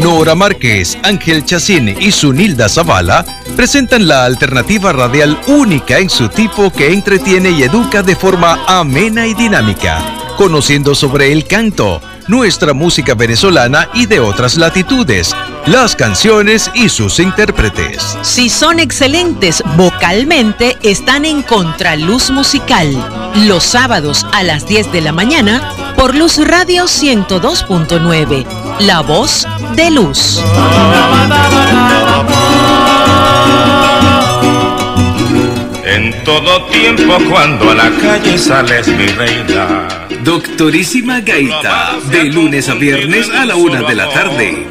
Nora 0.00 0.34
Márquez, 0.34 0.96
Ángel 1.02 1.44
Chacín 1.44 1.94
y 2.00 2.10
Sunilda 2.10 2.70
Zavala 2.70 3.22
presentan 3.54 4.08
la 4.08 4.24
alternativa 4.24 4.94
radial 4.94 5.38
única 5.46 5.98
en 5.98 6.08
su 6.08 6.30
tipo 6.30 6.72
que 6.72 6.90
entretiene 6.94 7.50
y 7.50 7.64
educa 7.64 8.02
de 8.02 8.16
forma 8.16 8.64
amena 8.66 9.26
y 9.26 9.34
dinámica, 9.34 10.02
conociendo 10.38 10.94
sobre 10.94 11.32
el 11.32 11.46
canto, 11.46 12.00
nuestra 12.28 12.72
música 12.72 13.14
venezolana 13.14 13.90
y 13.92 14.06
de 14.06 14.20
otras 14.20 14.56
latitudes, 14.56 15.36
las 15.66 15.94
canciones 15.94 16.70
y 16.74 16.88
sus 16.88 17.20
intérpretes. 17.20 18.16
Si 18.22 18.48
son 18.48 18.80
excelentes 18.80 19.62
vocalmente, 19.76 20.78
están 20.82 21.26
en 21.26 21.42
Contraluz 21.42 22.30
Musical, 22.30 22.90
los 23.46 23.64
sábados 23.64 24.24
a 24.32 24.42
las 24.42 24.66
10 24.66 24.92
de 24.92 25.02
la 25.02 25.12
mañana 25.12 25.74
por 25.98 26.14
Luz 26.14 26.38
Radio 26.38 26.84
102.9, 26.84 28.46
la 28.78 29.00
voz 29.00 29.48
de 29.74 29.90
luz. 29.90 30.40
En 35.84 36.22
todo 36.22 36.66
tiempo 36.66 37.18
cuando 37.28 37.72
a 37.72 37.74
la 37.74 37.90
calle 37.90 38.38
sales 38.38 38.86
mi 38.86 39.06
reina. 39.08 39.88
Doctorísima 40.22 41.20
Gaita, 41.20 41.96
de 42.12 42.24
lunes 42.24 42.68
a 42.68 42.74
viernes 42.74 43.28
a 43.30 43.44
la 43.44 43.56
una 43.56 43.82
de 43.82 43.94
la 43.96 44.08
tarde. 44.10 44.68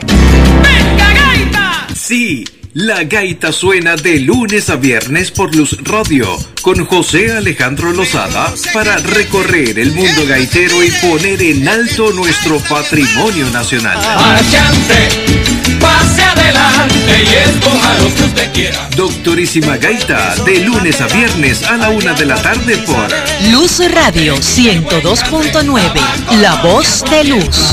¡Venga, 0.64 1.14
gaita! 1.14 1.88
Sí, 1.94 2.46
la 2.78 3.04
gaita 3.06 3.52
suena 3.52 3.96
de 3.96 4.20
lunes 4.20 4.70
a 4.70 4.76
viernes 4.76 5.32
por 5.32 5.56
Luz 5.56 5.76
Radio 5.82 6.38
con 6.62 6.86
José 6.86 7.36
Alejandro 7.36 7.92
Lozada 7.92 8.54
para 8.72 8.98
recorrer 8.98 9.80
el 9.80 9.94
mundo 9.94 10.28
gaitero 10.28 10.84
y 10.84 10.92
poner 10.92 11.42
en 11.42 11.68
alto 11.68 12.14
nuestro 12.14 12.60
patrimonio 12.60 13.50
nacional. 13.50 13.98
Marchante, 13.98 15.10
pase 15.80 16.22
adelante 16.22 17.24
y 17.24 17.50
escoja 17.50 17.98
lo 17.98 18.14
que 18.14 18.24
usted 18.26 18.54
quiera. 18.54 18.88
Doctorísima 18.96 19.78
Gaita, 19.78 20.36
de 20.46 20.60
lunes 20.60 21.02
a 21.02 21.08
viernes 21.08 21.64
a 21.64 21.78
la 21.78 21.90
una 21.90 22.14
de 22.14 22.26
la 22.26 22.40
tarde 22.40 22.78
por 22.86 23.08
Luz 23.52 23.82
Radio 23.92 24.36
102.9, 24.36 26.42
la 26.42 26.62
voz 26.62 27.04
de 27.10 27.24
luz. 27.24 27.72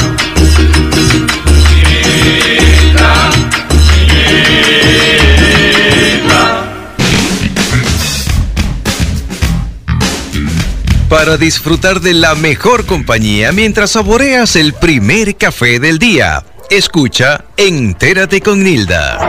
para 11.15 11.37
disfrutar 11.37 12.01
de 12.01 12.13
la 12.13 12.35
mejor 12.35 12.87
compañía 12.87 13.53
mientras 13.53 13.93
saboreas 13.93 14.57
el 14.57 14.73
primer 14.73 15.37
café 15.37 15.79
del 15.79 16.01
día. 16.01 16.45
Escucha 16.71 17.45
Entérate 17.57 18.41
con 18.41 18.65
Nilda. 18.65 19.21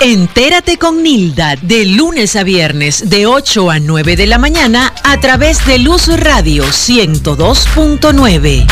Entérate 0.00 0.76
con 0.76 1.04
Nilda 1.04 1.54
de 1.62 1.86
lunes 1.86 2.34
a 2.34 2.42
viernes 2.42 3.10
de 3.10 3.26
8 3.26 3.70
a 3.70 3.78
9 3.78 4.16
de 4.16 4.26
la 4.26 4.38
mañana 4.38 4.92
a 5.04 5.20
través 5.20 5.64
de 5.64 5.78
Luz 5.78 6.08
Radio 6.08 6.64
102.9. 6.64 8.66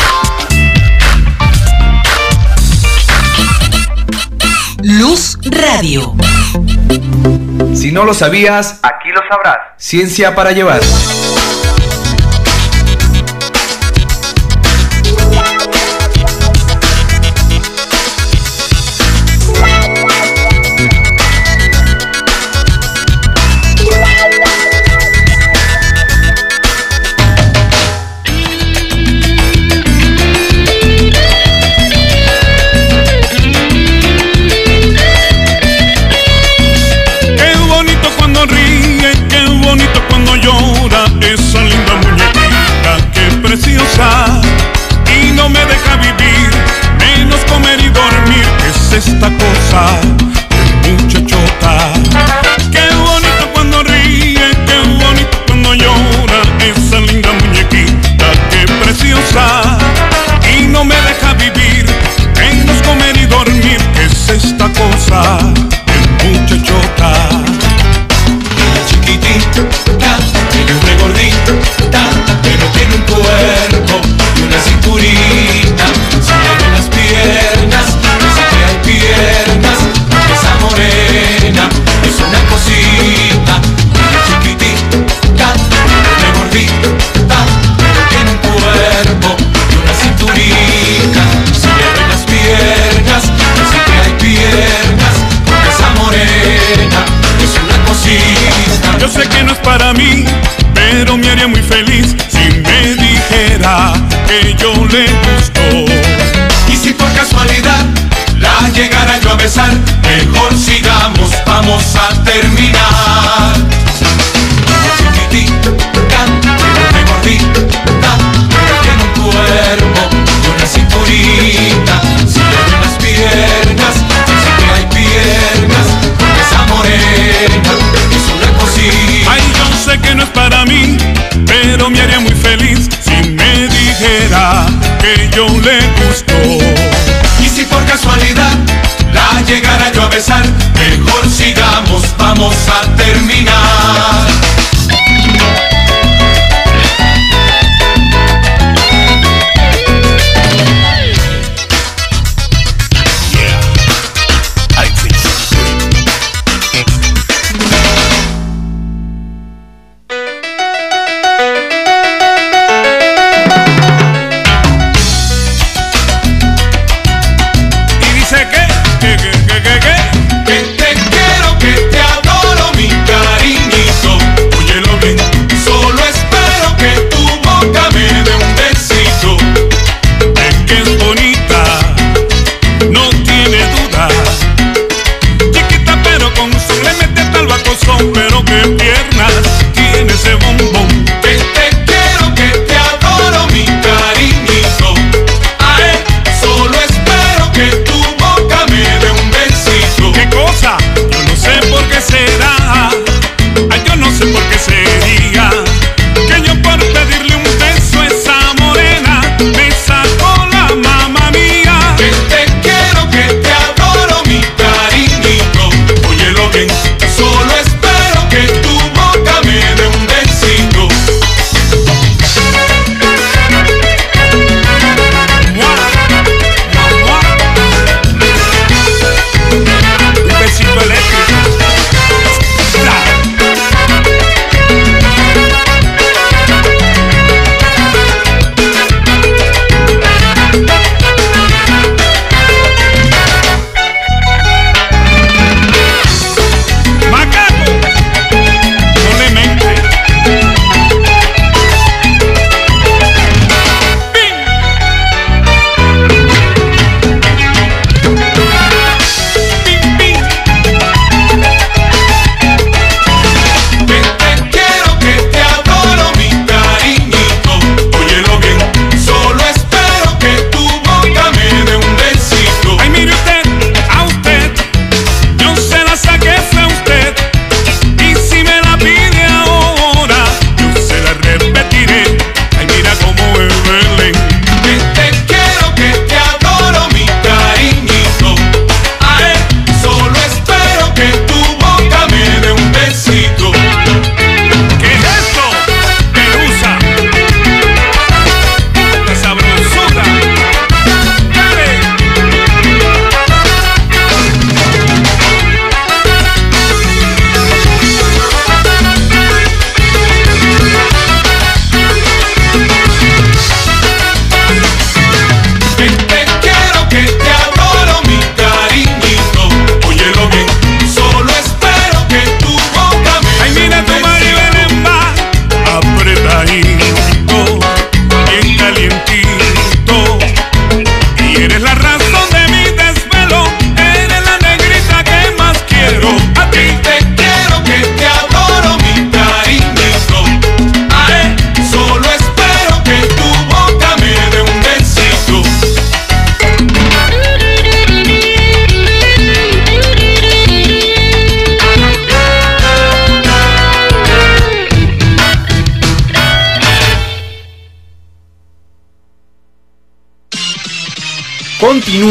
Luz 4.81 5.37
Radio. 5.45 6.13
Si 7.73 7.91
no 7.91 8.05
lo 8.05 8.13
sabías, 8.13 8.79
aquí 8.83 9.09
lo 9.09 9.21
sabrás. 9.29 9.57
Ciencia 9.77 10.35
para 10.35 10.51
llevar. 10.51 10.81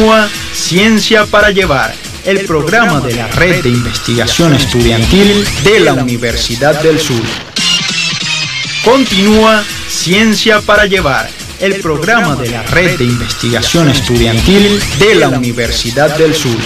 Continúa 0.03 0.29
Ciencia 0.53 1.27
para 1.27 1.51
Llevar, 1.53 1.95
el 2.25 2.45
programa 2.45 3.01
de 3.01 3.15
la 3.15 3.29
Red 3.29 3.63
de 3.63 3.69
Investigación 3.69 4.53
Estudiantil 4.53 5.45
de 5.63 5.79
la 5.79 5.93
Universidad 5.93 6.83
del 6.83 6.99
Sur. 6.99 7.23
Continúa 8.85 9.63
Ciencia 9.89 10.61
para 10.61 10.87
Llevar, 10.87 11.31
el 11.61 11.77
programa 11.77 12.35
de 12.35 12.51
la 12.51 12.65
Red 12.65 12.99
de 12.99 13.05
Investigación 13.05 13.91
Estudiantil 13.91 14.81
de 14.99 15.15
la 15.15 15.29
Universidad 15.29 16.19
del 16.19 16.35
Sur. 16.35 16.59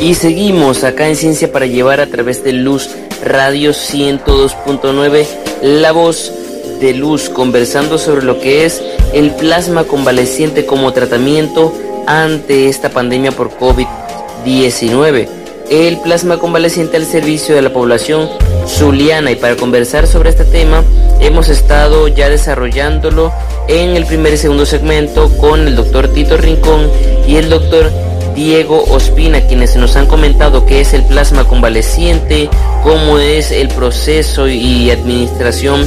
Y 0.00 0.14
seguimos 0.14 0.84
acá 0.84 1.08
en 1.08 1.16
Ciencia 1.16 1.50
para 1.50 1.66
Llevar 1.66 1.98
a 1.98 2.06
través 2.06 2.44
de 2.44 2.52
Luz 2.52 2.88
Radio 3.24 3.72
102.9, 3.72 5.26
la 5.60 5.90
voz 5.90 6.32
de 6.80 6.94
Luz, 6.94 7.28
conversando 7.28 7.98
sobre 7.98 8.24
lo 8.24 8.40
que 8.40 8.64
es 8.64 8.82
el 9.12 9.32
plasma 9.32 9.84
convaleciente 9.84 10.66
como 10.66 10.92
tratamiento 10.92 11.72
ante 12.06 12.68
esta 12.68 12.88
pandemia 12.88 13.32
por 13.32 13.50
COVID-19. 13.50 15.28
El 15.68 15.98
plasma 16.00 16.38
convaleciente 16.38 16.96
al 16.96 17.04
servicio 17.04 17.54
de 17.54 17.62
la 17.62 17.72
población 17.72 18.28
zuliana 18.66 19.30
y 19.30 19.36
para 19.36 19.56
conversar 19.56 20.06
sobre 20.06 20.30
este 20.30 20.44
tema 20.44 20.82
hemos 21.20 21.48
estado 21.48 22.08
ya 22.08 22.28
desarrollándolo 22.28 23.32
en 23.68 23.96
el 23.96 24.06
primer 24.06 24.34
y 24.34 24.36
segundo 24.36 24.66
segmento 24.66 25.28
con 25.38 25.68
el 25.68 25.76
doctor 25.76 26.08
Tito 26.08 26.36
Rincón 26.36 26.90
y 27.28 27.36
el 27.36 27.50
doctor 27.50 27.92
Diego 28.34 28.84
Ospina, 28.90 29.42
quienes 29.42 29.76
nos 29.76 29.96
han 29.96 30.06
comentado 30.06 30.64
qué 30.66 30.80
es 30.80 30.94
el 30.94 31.04
plasma 31.04 31.44
convaleciente, 31.44 32.48
cómo 32.82 33.18
es 33.18 33.50
el 33.50 33.68
proceso 33.68 34.48
y 34.48 34.90
administración 34.90 35.86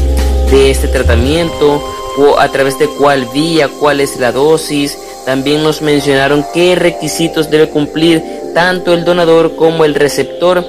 de 0.54 0.70
este 0.70 0.88
tratamiento, 0.88 1.84
o 2.18 2.40
a 2.40 2.48
través 2.50 2.78
de 2.78 2.88
cuál 2.88 3.28
vía, 3.34 3.68
cuál 3.80 4.00
es 4.00 4.20
la 4.20 4.32
dosis. 4.32 4.98
También 5.26 5.64
nos 5.64 5.82
mencionaron 5.82 6.46
qué 6.54 6.76
requisitos 6.76 7.50
debe 7.50 7.70
cumplir 7.70 8.22
tanto 8.54 8.94
el 8.94 9.04
donador 9.04 9.56
como 9.56 9.84
el 9.84 9.96
receptor 9.96 10.64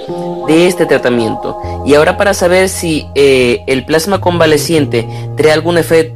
de 0.46 0.66
este 0.66 0.86
tratamiento. 0.86 1.58
Y 1.84 1.94
ahora 1.94 2.16
para 2.16 2.32
saber 2.32 2.68
si 2.70 3.06
eh, 3.14 3.62
el 3.66 3.84
plasma 3.84 4.20
convaleciente 4.20 5.06
trae 5.36 5.52
algún 5.52 5.76
efecto 5.76 6.13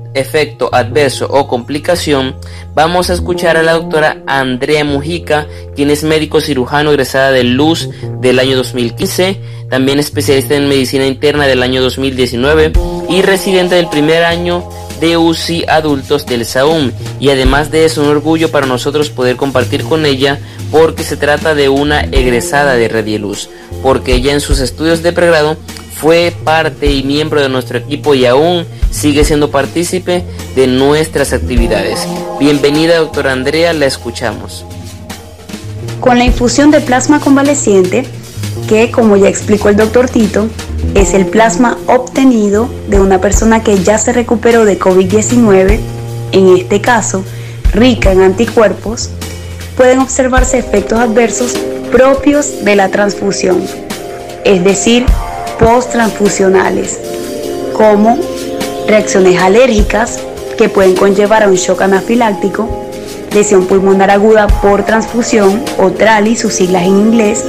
adverso 0.73 1.27
o 1.31 1.49
complicación, 1.49 2.37
vamos 2.75 3.11
a 3.11 3.15
escuchar 3.15 3.57
a 3.57 3.63
la 3.63 3.73
doctora 3.73 4.23
Andrea 4.27 4.85
Mujica, 4.85 5.47
quien 5.75 5.91
es 5.91 6.05
médico 6.05 6.41
cirujano 6.41 6.91
egresada 6.91 7.31
de 7.31 7.45
Luz 7.45 7.89
del 8.21 8.39
año 8.39 8.57
2015, 8.57 9.41
también 9.71 9.99
especialista 9.99 10.55
en 10.55 10.69
medicina 10.69 11.07
interna 11.07 11.47
del 11.47 11.63
año 11.63 11.83
2019 11.83 12.73
y 13.09 13.23
residente 13.23 13.75
del 13.75 13.89
primer 13.89 14.25
año 14.25 14.69
de 15.01 15.17
UCI 15.17 15.65
adultos 15.69 16.27
del 16.27 16.45
SAUM 16.45 16.91
y 17.21 17.31
además 17.31 17.71
de 17.71 17.85
eso 17.85 18.03
un 18.03 18.09
orgullo 18.09 18.51
para 18.51 18.67
nosotros 18.67 19.11
poder 19.11 19.37
compartir 19.37 19.85
con 19.85 20.07
ella 20.07 20.39
porque 20.71 21.03
se 21.03 21.17
trata 21.17 21.55
de 21.55 21.69
una 21.69 22.01
egresada 22.01 22.75
de 22.75 22.89
Redieluz, 22.89 23.49
porque 23.83 24.15
ella 24.15 24.33
en 24.33 24.41
sus 24.41 24.61
estudios 24.61 25.03
de 25.03 25.13
pregrado 25.13 25.57
fue 26.01 26.33
parte 26.45 26.93
y 26.93 27.03
miembro 27.03 27.41
de 27.41 27.49
nuestro 27.49 27.79
equipo 27.79 28.15
y 28.15 28.25
aún 28.27 28.65
sigue 28.91 29.25
siendo 29.25 29.51
partícipe 29.51 30.25
de 30.55 30.67
nuestras 30.67 31.33
actividades. 31.33 32.07
Bienvenida 32.39 32.99
doctora 32.99 33.33
Andrea, 33.33 33.73
la 33.73 33.87
escuchamos. 33.87 34.65
Con 36.01 36.19
la 36.19 36.25
infusión 36.25 36.71
de 36.71 36.81
plasma 36.81 37.19
convaleciente, 37.21 38.05
que 38.69 38.91
como 38.91 39.17
ya 39.17 39.29
explicó 39.29 39.69
el 39.69 39.77
doctor 39.77 40.09
Tito, 40.09 40.49
es 40.95 41.15
el 41.15 41.27
plasma 41.27 41.79
obtenido 41.87 42.69
de 42.89 43.01
una 43.01 43.21
persona 43.21 43.63
que 43.63 43.83
ya 43.83 43.99
se 43.99 44.13
recuperó 44.13 44.65
de 44.65 44.79
COVID-19, 44.79 45.81
en 46.33 46.57
este 46.57 46.81
caso 46.81 47.25
rica 47.73 48.13
en 48.13 48.23
anticuerpos, 48.23 49.11
pueden 49.77 49.99
observarse 49.99 50.59
efectos 50.59 50.99
adversos 50.99 51.55
propios 51.91 52.65
de 52.65 52.77
la 52.77 52.89
transfusión, 52.89 53.63
es 54.45 54.63
decir, 54.65 55.05
post-transfusionales, 55.59 56.99
como 57.73 58.19
reacciones 58.87 59.41
alérgicas 59.41 60.21
que 60.57 60.69
pueden 60.69 60.95
conllevar 60.95 61.43
a 61.43 61.49
un 61.49 61.55
shock 61.55 61.83
anafiláctico, 61.83 62.69
lesión 63.33 63.67
pulmonar 63.67 64.11
aguda 64.11 64.47
por 64.47 64.85
transfusión 64.85 65.63
o 65.79 65.91
TRALI, 65.91 66.37
sus 66.37 66.55
siglas 66.55 66.83
en 66.83 66.97
inglés, 66.97 67.45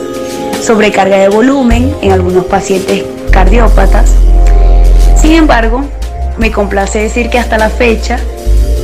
sobrecarga 0.62 1.18
de 1.18 1.30
volumen 1.30 1.94
en 2.02 2.12
algunos 2.12 2.46
pacientes 2.46 3.04
cardiópatas. 3.32 4.12
Sin 5.20 5.34
embargo, 5.34 5.84
me 6.38 6.52
complace 6.52 7.00
decir 7.00 7.30
que 7.30 7.40
hasta 7.40 7.58
la 7.58 7.70
fecha 7.70 8.20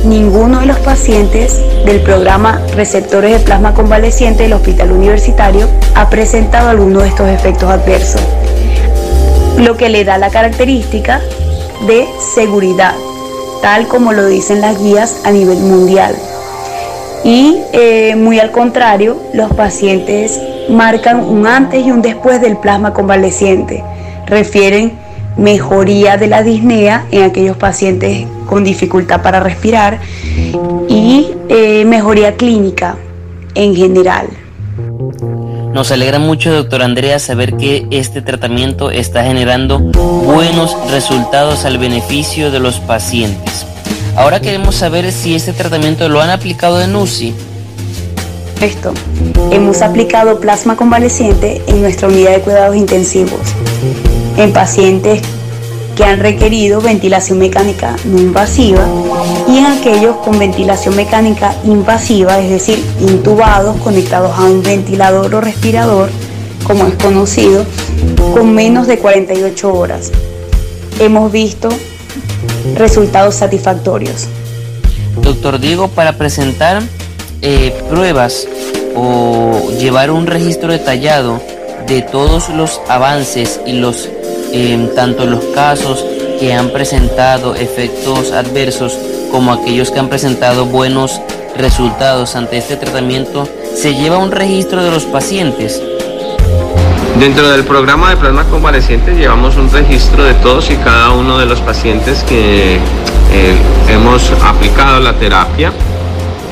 ninguno 0.06 0.60
de 0.60 0.66
los 0.66 0.78
pacientes 0.78 1.60
del 1.84 2.00
programa 2.00 2.60
Receptores 2.74 3.32
de 3.32 3.40
Plasma 3.40 3.74
Convaleciente 3.74 4.44
del 4.44 4.52
Hospital 4.52 4.92
Universitario 4.92 5.68
ha 5.94 6.08
presentado 6.08 6.68
alguno 6.68 7.00
de 7.00 7.08
estos 7.08 7.28
efectos 7.28 7.68
adversos, 7.68 8.20
lo 9.58 9.76
que 9.76 9.88
le 9.88 10.04
da 10.04 10.18
la 10.18 10.30
característica 10.30 11.20
de 11.86 12.06
seguridad, 12.34 12.94
tal 13.62 13.88
como 13.88 14.12
lo 14.12 14.26
dicen 14.26 14.60
las 14.60 14.78
guías 14.80 15.20
a 15.24 15.32
nivel 15.32 15.58
mundial. 15.58 16.14
Y 17.24 17.58
eh, 17.72 18.14
muy 18.16 18.38
al 18.38 18.52
contrario, 18.52 19.20
los 19.32 19.52
pacientes 19.54 20.40
marcan 20.68 21.20
un 21.20 21.46
antes 21.46 21.84
y 21.84 21.90
un 21.90 22.00
después 22.00 22.40
del 22.40 22.56
plasma 22.56 22.92
convaleciente. 22.92 23.82
Refieren 24.26 24.92
mejoría 25.36 26.16
de 26.16 26.28
la 26.28 26.42
disnea 26.42 27.06
en 27.10 27.22
aquellos 27.22 27.56
pacientes 27.56 28.26
con 28.46 28.64
dificultad 28.64 29.22
para 29.22 29.40
respirar 29.40 30.00
y 30.88 31.30
eh, 31.48 31.84
mejoría 31.84 32.36
clínica 32.36 32.96
en 33.54 33.74
general. 33.74 34.28
Nos 35.72 35.92
alegra 35.92 36.18
mucho, 36.18 36.54
doctor 36.54 36.82
Andrea, 36.82 37.18
saber 37.18 37.56
que 37.56 37.86
este 37.90 38.22
tratamiento 38.22 38.90
está 38.90 39.24
generando 39.24 39.78
buenos 39.78 40.74
resultados 40.90 41.66
al 41.66 41.76
beneficio 41.76 42.50
de 42.50 42.60
los 42.60 42.80
pacientes. 42.80 43.66
Ahora 44.16 44.40
queremos 44.40 44.74
saber 44.74 45.12
si 45.12 45.34
este 45.34 45.52
tratamiento 45.52 46.08
lo 46.08 46.22
han 46.22 46.30
aplicado 46.30 46.80
en 46.80 46.96
UCI. 46.96 47.34
Esto, 48.62 48.94
hemos 49.50 49.82
aplicado 49.82 50.40
plasma 50.40 50.76
convaleciente 50.76 51.60
en 51.66 51.82
nuestra 51.82 52.08
unidad 52.08 52.30
de 52.30 52.40
cuidados 52.40 52.74
intensivos 52.74 53.55
en 54.36 54.52
pacientes 54.52 55.22
que 55.96 56.04
han 56.04 56.20
requerido 56.20 56.82
ventilación 56.82 57.38
mecánica 57.38 57.96
no 58.04 58.18
invasiva 58.18 58.86
y 59.48 59.58
en 59.58 59.66
aquellos 59.66 60.16
con 60.16 60.38
ventilación 60.38 60.94
mecánica 60.94 61.54
invasiva, 61.64 62.38
es 62.38 62.50
decir, 62.50 62.84
intubados, 63.00 63.76
conectados 63.78 64.38
a 64.38 64.44
un 64.44 64.62
ventilador 64.62 65.34
o 65.34 65.40
respirador, 65.40 66.10
como 66.66 66.86
es 66.86 66.94
conocido, 66.96 67.64
con 68.34 68.54
menos 68.54 68.86
de 68.86 68.98
48 68.98 69.72
horas. 69.72 70.12
Hemos 71.00 71.32
visto 71.32 71.70
resultados 72.74 73.36
satisfactorios. 73.36 74.26
Doctor 75.22 75.58
Diego, 75.58 75.88
para 75.88 76.12
presentar 76.18 76.82
eh, 77.40 77.74
pruebas 77.88 78.46
o 78.94 79.70
llevar 79.78 80.10
un 80.10 80.26
registro 80.26 80.72
detallado 80.72 81.40
de 81.86 82.02
todos 82.02 82.50
los 82.50 82.80
avances 82.88 83.60
y 83.64 83.72
los 83.72 84.08
tanto 84.94 85.26
los 85.26 85.44
casos 85.46 86.04
que 86.38 86.52
han 86.52 86.70
presentado 86.70 87.54
efectos 87.54 88.32
adversos 88.32 88.98
como 89.30 89.52
aquellos 89.52 89.90
que 89.90 89.98
han 89.98 90.08
presentado 90.08 90.66
buenos 90.66 91.20
resultados 91.56 92.36
ante 92.36 92.58
este 92.58 92.76
tratamiento, 92.76 93.48
se 93.74 93.94
lleva 93.94 94.18
un 94.18 94.30
registro 94.30 94.82
de 94.82 94.90
los 94.90 95.04
pacientes. 95.04 95.82
Dentro 97.18 97.48
del 97.50 97.64
programa 97.64 98.10
de 98.10 98.16
plasma 98.16 98.44
convaleciente 98.44 99.14
llevamos 99.14 99.56
un 99.56 99.70
registro 99.70 100.24
de 100.24 100.34
todos 100.34 100.70
y 100.70 100.76
cada 100.76 101.12
uno 101.12 101.38
de 101.38 101.46
los 101.46 101.60
pacientes 101.60 102.22
que 102.24 102.74
eh, 102.76 103.56
hemos 103.88 104.30
aplicado 104.44 105.00
la 105.00 105.14
terapia. 105.14 105.72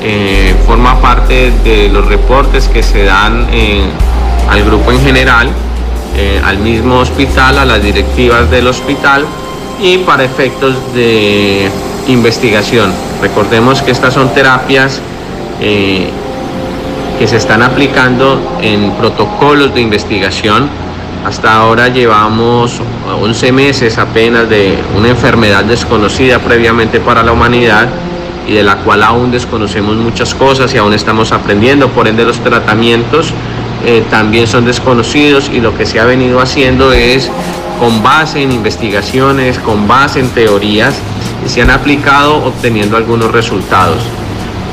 Eh, 0.01 0.55
forma 0.65 0.99
parte 1.01 1.51
de 1.63 1.89
los 1.89 2.05
reportes 2.05 2.67
que 2.67 2.83
se 2.83 3.03
dan 3.03 3.47
al 4.49 4.63
grupo 4.63 4.91
en 4.91 5.01
general 5.01 5.49
eh, 6.17 6.41
al 6.43 6.59
mismo 6.59 6.99
hospital, 6.99 7.57
a 7.59 7.65
las 7.65 7.83
directivas 7.83 8.49
del 8.49 8.67
hospital 8.67 9.25
y 9.81 9.97
para 9.99 10.23
efectos 10.23 10.75
de 10.93 11.69
investigación. 12.07 12.93
Recordemos 13.21 13.81
que 13.81 13.91
estas 13.91 14.13
son 14.13 14.33
terapias 14.33 15.01
eh, 15.59 16.09
que 17.19 17.27
se 17.27 17.37
están 17.37 17.61
aplicando 17.61 18.57
en 18.61 18.91
protocolos 18.93 19.73
de 19.73 19.81
investigación. 19.81 20.69
Hasta 21.25 21.53
ahora 21.53 21.87
llevamos 21.87 22.79
11 23.21 23.51
meses 23.51 23.97
apenas 23.97 24.49
de 24.49 24.77
una 24.97 25.09
enfermedad 25.09 25.63
desconocida 25.63 26.39
previamente 26.39 26.99
para 26.99 27.23
la 27.23 27.31
humanidad 27.31 27.89
y 28.47 28.53
de 28.53 28.63
la 28.63 28.77
cual 28.77 29.03
aún 29.03 29.31
desconocemos 29.31 29.95
muchas 29.95 30.35
cosas 30.35 30.73
y 30.73 30.77
aún 30.77 30.93
estamos 30.93 31.31
aprendiendo. 31.31 31.89
Por 31.89 32.07
ende 32.07 32.23
los 32.25 32.39
tratamientos 32.39 33.33
eh, 33.85 34.03
también 34.09 34.47
son 34.47 34.65
desconocidos 34.65 35.49
y 35.53 35.59
lo 35.59 35.77
que 35.77 35.85
se 35.85 35.99
ha 35.99 36.05
venido 36.05 36.39
haciendo 36.39 36.91
es 36.91 37.29
con 37.79 38.01
base 38.01 38.41
en 38.41 38.51
investigaciones, 38.51 39.59
con 39.59 39.87
base 39.87 40.19
en 40.19 40.29
teorías, 40.29 40.95
se 41.45 41.61
han 41.61 41.69
aplicado 41.69 42.43
obteniendo 42.43 42.97
algunos 42.97 43.31
resultados. 43.31 44.01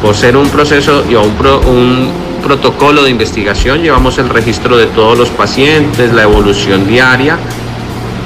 Por 0.00 0.14
ser 0.14 0.36
un 0.36 0.48
proceso 0.48 1.04
y 1.08 1.14
un, 1.14 1.32
un 1.66 2.10
protocolo 2.42 3.04
de 3.04 3.10
investigación, 3.10 3.82
llevamos 3.82 4.18
el 4.18 4.28
registro 4.28 4.76
de 4.76 4.86
todos 4.86 5.18
los 5.18 5.28
pacientes, 5.30 6.12
la 6.12 6.22
evolución 6.22 6.86
diaria, 6.86 7.38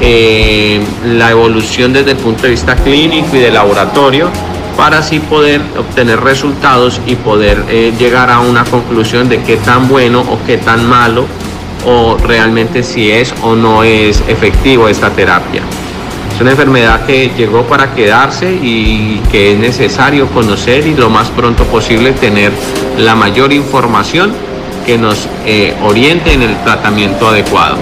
eh, 0.00 0.80
la 1.04 1.30
evolución 1.30 1.92
desde 1.92 2.12
el 2.12 2.16
punto 2.18 2.42
de 2.44 2.50
vista 2.50 2.76
clínico 2.76 3.36
y 3.36 3.40
de 3.40 3.50
laboratorio, 3.50 4.30
para 4.76 4.98
así 4.98 5.20
poder 5.20 5.60
obtener 5.78 6.20
resultados 6.20 7.00
y 7.06 7.16
poder 7.16 7.64
eh, 7.68 7.94
llegar 7.98 8.30
a 8.30 8.40
una 8.40 8.64
conclusión 8.64 9.28
de 9.28 9.42
qué 9.42 9.56
tan 9.56 9.88
bueno 9.88 10.20
o 10.20 10.38
qué 10.46 10.58
tan 10.58 10.86
malo 10.86 11.24
o 11.86 12.16
realmente 12.18 12.82
si 12.82 13.10
es 13.10 13.34
o 13.42 13.54
no 13.54 13.84
es 13.84 14.22
efectivo 14.28 14.88
esta 14.88 15.10
terapia. 15.10 15.62
Es 16.34 16.40
una 16.42 16.50
enfermedad 16.50 17.06
que 17.06 17.30
llegó 17.36 17.62
para 17.62 17.94
quedarse 17.94 18.52
y 18.52 19.22
que 19.30 19.52
es 19.52 19.58
necesario 19.58 20.26
conocer 20.28 20.86
y 20.86 20.94
lo 20.94 21.08
más 21.08 21.28
pronto 21.28 21.64
posible 21.64 22.12
tener 22.12 22.52
la 22.98 23.14
mayor 23.14 23.52
información 23.52 24.32
que 24.84 24.98
nos 24.98 25.26
eh, 25.46 25.74
oriente 25.82 26.32
en 26.32 26.42
el 26.42 26.54
tratamiento 26.62 27.28
adecuado. 27.28 27.78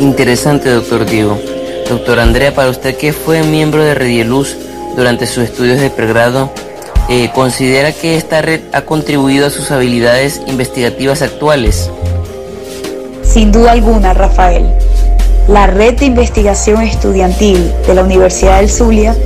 Interesante, 0.00 0.70
doctor 0.70 1.06
Diego. 1.06 1.40
Doctor 1.88 2.18
Andrea, 2.18 2.52
para 2.54 2.70
usted 2.70 2.96
que 2.96 3.12
fue 3.12 3.42
miembro 3.44 3.84
de 3.84 3.94
Redieluz 3.94 4.56
durante 4.96 5.26
sus 5.26 5.44
estudios 5.44 5.80
de 5.80 5.90
pregrado, 5.90 6.50
eh, 7.08 7.30
¿considera 7.34 7.92
que 7.92 8.16
esta 8.16 8.42
red 8.42 8.60
ha 8.72 8.82
contribuido 8.82 9.46
a 9.46 9.50
sus 9.50 9.70
habilidades 9.70 10.40
investigativas 10.46 11.22
actuales? 11.22 11.90
Sin 13.22 13.52
duda 13.52 13.72
alguna, 13.72 14.14
Rafael. 14.14 14.66
La 15.48 15.66
red 15.66 15.98
de 15.98 16.06
investigación 16.06 16.82
estudiantil 16.82 17.72
de 17.86 17.94
la 17.94 18.02
Universidad 18.02 18.58
del 18.60 18.70
Zulia 18.70 19.16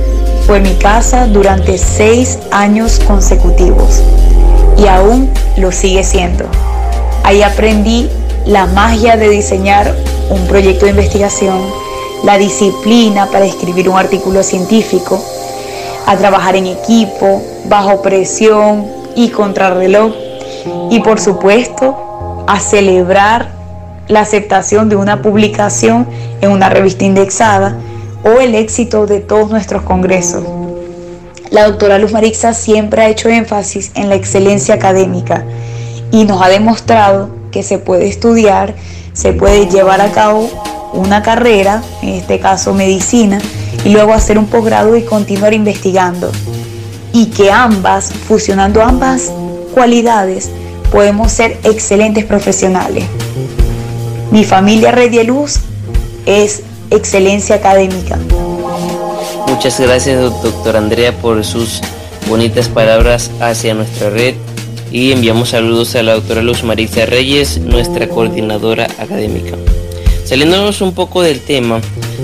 fue 0.47 0.59
mi 0.59 0.73
casa 0.75 1.27
durante 1.27 1.77
seis 1.77 2.39
años 2.51 2.99
consecutivos 3.05 4.01
y 4.77 4.87
aún 4.87 5.29
lo 5.57 5.71
sigue 5.71 6.03
siendo. 6.03 6.45
Ahí 7.23 7.43
aprendí 7.43 8.09
la 8.45 8.65
magia 8.65 9.17
de 9.17 9.29
diseñar 9.29 9.93
un 10.29 10.47
proyecto 10.47 10.85
de 10.85 10.91
investigación, 10.91 11.59
la 12.23 12.37
disciplina 12.37 13.27
para 13.27 13.45
escribir 13.45 13.89
un 13.89 13.97
artículo 13.97 14.41
científico, 14.41 15.23
a 16.07 16.15
trabajar 16.15 16.55
en 16.55 16.65
equipo, 16.65 17.43
bajo 17.65 18.01
presión 18.01 18.87
y 19.15 19.29
contrarreloj 19.29 20.13
y 20.89 21.01
por 21.01 21.19
supuesto 21.19 22.45
a 22.47 22.59
celebrar 22.61 23.49
la 24.07 24.21
aceptación 24.21 24.87
de 24.87 24.95
una 24.95 25.21
publicación 25.21 26.07
en 26.39 26.51
una 26.51 26.69
revista 26.69 27.03
indexada 27.03 27.75
o 28.23 28.39
el 28.39 28.55
éxito 28.55 29.05
de 29.05 29.19
todos 29.19 29.49
nuestros 29.49 29.83
congresos. 29.83 30.43
La 31.49 31.65
doctora 31.65 31.99
Luz 31.99 32.13
Marixa 32.13 32.53
siempre 32.53 33.01
ha 33.01 33.09
hecho 33.09 33.27
énfasis 33.27 33.91
en 33.95 34.07
la 34.07 34.15
excelencia 34.15 34.75
académica 34.75 35.43
y 36.11 36.23
nos 36.23 36.41
ha 36.41 36.47
demostrado 36.47 37.29
que 37.51 37.63
se 37.63 37.79
puede 37.79 38.07
estudiar, 38.07 38.73
se 39.11 39.33
puede 39.33 39.67
llevar 39.67 39.99
a 39.99 40.11
cabo 40.11 40.49
una 40.93 41.21
carrera, 41.21 41.83
en 42.01 42.09
este 42.09 42.39
caso 42.39 42.73
medicina, 42.73 43.39
y 43.87 43.89
luego 43.89 44.13
hacer 44.13 44.37
un 44.37 44.47
posgrado 44.47 44.97
y 44.97 45.03
continuar 45.03 45.53
investigando. 45.53 46.29
Y 47.13 47.27
que 47.27 47.51
ambas, 47.51 48.11
fusionando 48.27 48.83
ambas 48.83 49.31
cualidades, 49.73 50.49
podemos 50.91 51.31
ser 51.31 51.57
excelentes 51.63 52.25
profesionales. 52.25 53.05
Mi 54.29 54.43
familia 54.43 54.91
Red 54.91 55.11
de 55.11 55.23
Luz 55.23 55.59
es 56.25 56.63
excelencia 56.91 57.55
académica. 57.55 58.19
Muchas 59.47 59.79
gracias, 59.79 60.19
doctor 60.19 60.75
Andrea, 60.75 61.13
por 61.13 61.45
sus 61.45 61.79
bonitas 62.27 62.67
palabras 62.67 63.31
hacia 63.39 63.73
nuestra 63.73 64.09
red 64.09 64.35
y 64.91 65.13
enviamos 65.13 65.51
saludos 65.51 65.95
a 65.95 66.03
la 66.03 66.15
doctora 66.15 66.41
Luz 66.41 66.61
Marisa 66.61 67.05
Reyes, 67.05 67.59
nuestra 67.59 68.09
coordinadora 68.09 68.87
académica. 68.99 69.55
Saliéndonos 70.25 70.81
un 70.81 70.91
poco 70.91 71.21
del 71.21 71.39
tema, 71.39 71.79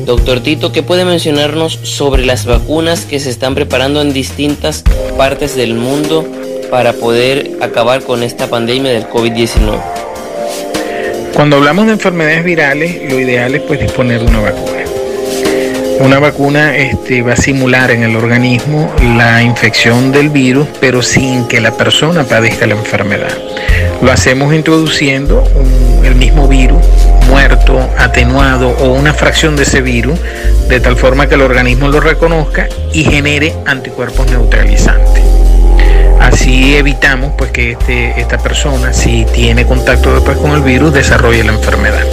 doctor 0.06 0.42
Tito, 0.42 0.72
¿qué 0.72 0.84
puede 0.84 1.06
mencionarnos 1.06 1.80
sobre 1.84 2.26
las 2.26 2.46
vacunas 2.46 3.06
que 3.06 3.20
se 3.20 3.30
están 3.30 3.56
preparando 3.56 4.02
en 4.02 4.14
distintas 4.14 4.84
partes 5.18 5.56
del 5.56 5.76
mundo 5.76 6.26
para 6.70 6.94
poder 6.94 7.52
acabar 7.62 8.04
con 8.04 8.24
esta 8.24 8.48
pandemia 8.48 8.92
del 8.92 9.08
COVID-19? 9.08 9.82
Cuando 11.34 11.58
hablamos 11.58 11.88
de 11.88 11.94
enfermedades 11.94 12.44
virales, 12.44 13.12
lo 13.12 13.20
ideal 13.20 13.56
es 13.56 13.62
pues 13.62 13.80
disponer 13.80 14.20
de 14.20 14.28
una 14.28 14.42
vacuna. 14.42 14.72
Una 16.00 16.20
vacuna 16.20 16.76
este, 16.76 17.22
va 17.22 17.34
a 17.34 17.38
simular 17.38 17.92
en 17.92 18.04
el 18.04 18.16
organismo 18.16 18.92
la 19.16 19.42
infección 19.42 20.12
del 20.12 20.30
virus, 20.30 20.68
pero 20.80 21.02
sin 21.02 21.48
que 21.48 21.62
la 21.62 21.78
persona 21.78 22.24
padezca 22.24 22.68
la 22.68 22.76
enfermedad. 22.76 23.32
Lo 24.02 24.12
hacemos 24.12 24.54
introduciendo 24.54 25.44
el 26.04 26.16
mismo 26.16 26.48
virus 26.48 26.84
muerto, 27.24 27.90
atenuado 27.98 28.70
o 28.70 28.94
una 28.94 29.14
fracción 29.14 29.56
de 29.56 29.64
ese 29.64 29.82
virus, 29.82 30.20
de 30.68 30.80
tal 30.80 30.96
forma 30.98 31.28
que 31.28 31.36
el 31.36 31.42
organismo 31.42 31.88
lo 31.88 32.00
reconozca 32.00 32.68
y 32.94 33.04
genere 33.04 33.54
anticuerpos 33.66 34.30
neutralizantes. 34.30 35.24
Así 36.20 36.76
evitamos 36.76 37.34
pues 37.38 37.52
que 37.52 37.72
este, 37.72 38.20
esta 38.20 38.38
persona, 38.38 38.94
si 38.94 39.26
tiene 39.26 39.66
contacto 39.66 40.14
después 40.14 40.38
con 40.38 40.52
el 40.52 40.62
virus, 40.62 40.94
desarrolle 40.94 41.44
la 41.44 41.52
enfermedad. 41.52 42.06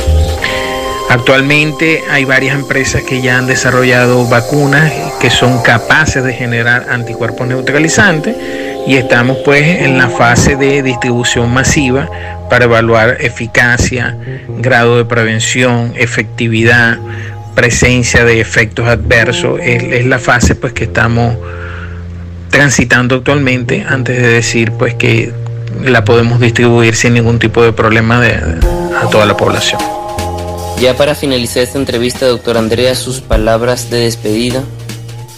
Actualmente 1.09 2.05
hay 2.09 2.25
varias 2.25 2.55
empresas 2.55 3.03
que 3.03 3.21
ya 3.21 3.39
han 3.39 3.47
desarrollado 3.47 4.29
vacunas 4.29 4.93
que 5.21 5.29
son 5.29 5.61
capaces 5.61 6.23
de 6.23 6.33
generar 6.33 6.87
anticuerpos 6.89 7.49
neutralizantes 7.49 8.37
y 8.91 8.97
estamos 8.97 9.37
pues 9.45 9.83
en 9.83 9.99
la 9.99 10.09
fase 10.09 10.57
de 10.57 10.83
distribución 10.83 11.55
masiva 11.55 12.11
para 12.51 12.65
evaluar 12.65 13.19
eficacia, 13.21 14.19
grado 14.59 14.97
de 14.97 15.05
prevención, 15.05 15.93
efectividad, 15.95 16.99
presencia 17.55 18.25
de 18.25 18.41
efectos 18.41 18.89
adversos. 18.89 19.61
Es, 19.63 20.05
la 20.07 20.19
fase 20.19 20.57
pues 20.57 20.73
que 20.73 20.85
estamos 20.85 21.37
transitando 22.51 23.15
actualmente 23.15 23.87
antes 23.89 24.21
de 24.21 24.27
decir 24.27 24.73
pues 24.73 24.95
que 24.95 25.33
la 25.85 26.05
podemos 26.05 26.41
distribuir 26.41 26.97
sin 26.97 27.15
ningún 27.15 27.39
tipo 27.39 27.63
de 27.63 27.73
problema 27.73 28.21
a 28.21 29.09
toda 29.09 29.25
la 29.25 29.37
población. 29.37 29.81
Ya 30.81 30.97
para 30.97 31.15
finalizar 31.15 31.63
esta 31.63 31.79
entrevista, 31.79 32.27
doctor 32.27 32.59
Andrea, 32.59 32.97
sus 32.97 33.21
palabras 33.21 33.89
de 33.89 34.01
despedida. 34.01 34.65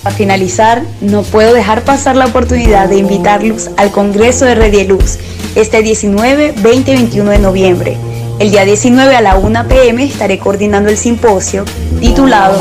Para 0.03 0.17
finalizar, 0.17 0.83
no 1.01 1.23
puedo 1.23 1.55
dejar 1.55 1.83
pasar 1.83 2.17
la 2.17 2.27
oportunidad 2.27 2.89
de 2.89 2.97
invitarlos 2.97 3.71
al 3.77 3.93
Congreso 3.93 4.45
de 4.45 4.57
Redieluz 4.57 5.19
este 5.55 5.83
19, 5.83 6.55
20 6.61 6.91
y 6.91 6.95
21 6.95 7.31
de 7.31 7.39
noviembre. 7.39 7.97
El 8.41 8.51
día 8.51 8.65
19 8.65 9.15
a 9.15 9.21
la 9.21 9.37
1 9.37 9.69
pm 9.69 10.05
estaré 10.05 10.39
coordinando 10.39 10.91
el 10.91 10.97
simposio 10.97 11.65
titulado 12.01 12.61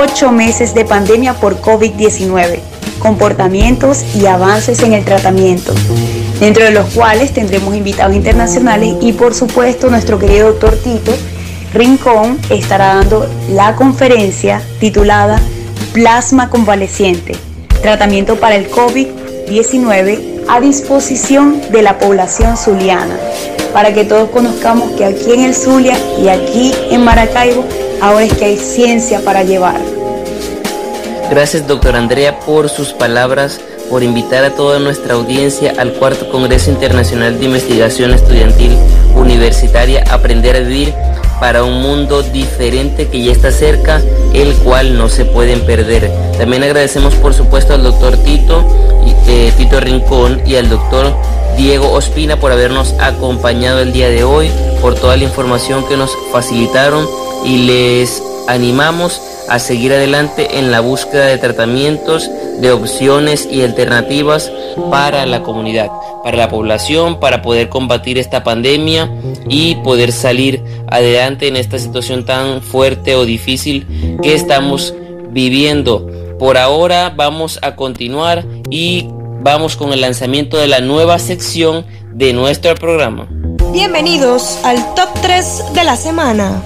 8 0.00 0.30
meses 0.30 0.74
de 0.74 0.84
pandemia 0.84 1.34
por 1.34 1.60
COVID-19 1.60 2.60
comportamientos 3.00 4.04
y 4.14 4.26
avances 4.26 4.82
en 4.82 4.92
el 4.92 5.04
tratamiento, 5.04 5.74
dentro 6.40 6.64
de 6.64 6.70
los 6.70 6.86
cuales 6.90 7.32
tendremos 7.32 7.74
invitados 7.74 8.14
internacionales 8.14 8.96
y 9.00 9.12
por 9.12 9.34
supuesto 9.34 9.90
nuestro 9.90 10.18
querido 10.18 10.48
doctor 10.48 10.76
Tito 10.76 11.12
Rincón 11.72 12.38
estará 12.48 12.94
dando 12.94 13.28
la 13.50 13.76
conferencia 13.76 14.62
titulada 14.80 15.40
Plasma 15.96 16.50
Convaleciente, 16.50 17.34
tratamiento 17.80 18.36
para 18.36 18.56
el 18.56 18.70
COVID-19 18.70 20.44
a 20.46 20.60
disposición 20.60 21.62
de 21.70 21.80
la 21.80 21.98
población 21.98 22.58
zuliana, 22.58 23.16
para 23.72 23.94
que 23.94 24.04
todos 24.04 24.28
conozcamos 24.28 24.90
que 24.90 25.06
aquí 25.06 25.32
en 25.32 25.44
el 25.44 25.54
Zulia 25.54 25.96
y 26.22 26.28
aquí 26.28 26.74
en 26.90 27.02
Maracaibo 27.02 27.64
ahora 28.02 28.24
es 28.24 28.34
que 28.34 28.44
hay 28.44 28.58
ciencia 28.58 29.22
para 29.22 29.42
llevar. 29.42 29.80
Gracias, 31.30 31.66
doctor 31.66 31.96
Andrea, 31.96 32.40
por 32.40 32.68
sus 32.68 32.92
palabras, 32.92 33.58
por 33.88 34.02
invitar 34.02 34.44
a 34.44 34.50
toda 34.50 34.78
nuestra 34.78 35.14
audiencia 35.14 35.72
al 35.78 35.94
cuarto 35.94 36.28
Congreso 36.28 36.70
Internacional 36.70 37.38
de 37.38 37.46
Investigación 37.46 38.12
Estudiantil 38.12 38.76
Universitaria 39.14 40.04
Aprender 40.10 40.56
a 40.56 40.60
Vivir 40.60 40.92
para 41.40 41.64
un 41.64 41.82
mundo 41.82 42.22
diferente 42.22 43.08
que 43.08 43.22
ya 43.22 43.32
está 43.32 43.50
cerca, 43.50 44.00
el 44.32 44.54
cual 44.56 44.96
no 44.96 45.08
se 45.08 45.24
pueden 45.24 45.60
perder. 45.60 46.10
También 46.38 46.62
agradecemos 46.62 47.14
por 47.14 47.34
supuesto 47.34 47.74
al 47.74 47.82
doctor 47.82 48.16
Tito, 48.18 48.64
eh, 49.26 49.52
Tito 49.56 49.80
Rincón 49.80 50.42
y 50.46 50.56
al 50.56 50.68
doctor 50.68 51.14
Diego 51.56 51.90
Ospina 51.92 52.38
por 52.38 52.52
habernos 52.52 52.94
acompañado 53.00 53.80
el 53.80 53.92
día 53.92 54.08
de 54.08 54.24
hoy, 54.24 54.50
por 54.80 54.94
toda 54.94 55.16
la 55.16 55.24
información 55.24 55.86
que 55.88 55.96
nos 55.96 56.12
facilitaron 56.30 57.06
y 57.44 57.66
les 57.66 58.22
animamos 58.46 59.20
a 59.48 59.58
seguir 59.58 59.92
adelante 59.92 60.58
en 60.58 60.70
la 60.70 60.80
búsqueda 60.80 61.26
de 61.26 61.38
tratamientos, 61.38 62.30
de 62.58 62.72
opciones 62.72 63.48
y 63.50 63.62
alternativas 63.62 64.50
para 64.90 65.24
la 65.26 65.42
comunidad, 65.42 65.88
para 66.26 66.38
la 66.38 66.48
población, 66.48 67.20
para 67.20 67.40
poder 67.40 67.68
combatir 67.68 68.18
esta 68.18 68.42
pandemia 68.42 69.08
y 69.48 69.76
poder 69.76 70.10
salir 70.10 70.60
adelante 70.88 71.46
en 71.46 71.54
esta 71.54 71.78
situación 71.78 72.24
tan 72.24 72.62
fuerte 72.62 73.14
o 73.14 73.24
difícil 73.24 73.86
que 74.24 74.34
estamos 74.34 74.92
viviendo. 75.30 76.10
Por 76.36 76.58
ahora 76.58 77.12
vamos 77.14 77.60
a 77.62 77.76
continuar 77.76 78.44
y 78.70 79.06
vamos 79.40 79.76
con 79.76 79.92
el 79.92 80.00
lanzamiento 80.00 80.56
de 80.56 80.66
la 80.66 80.80
nueva 80.80 81.20
sección 81.20 81.86
de 82.12 82.32
nuestro 82.32 82.74
programa. 82.74 83.28
Bienvenidos 83.72 84.58
al 84.64 84.78
top 84.96 85.10
3 85.22 85.74
de 85.74 85.84
la 85.84 85.94
semana. 85.94 86.60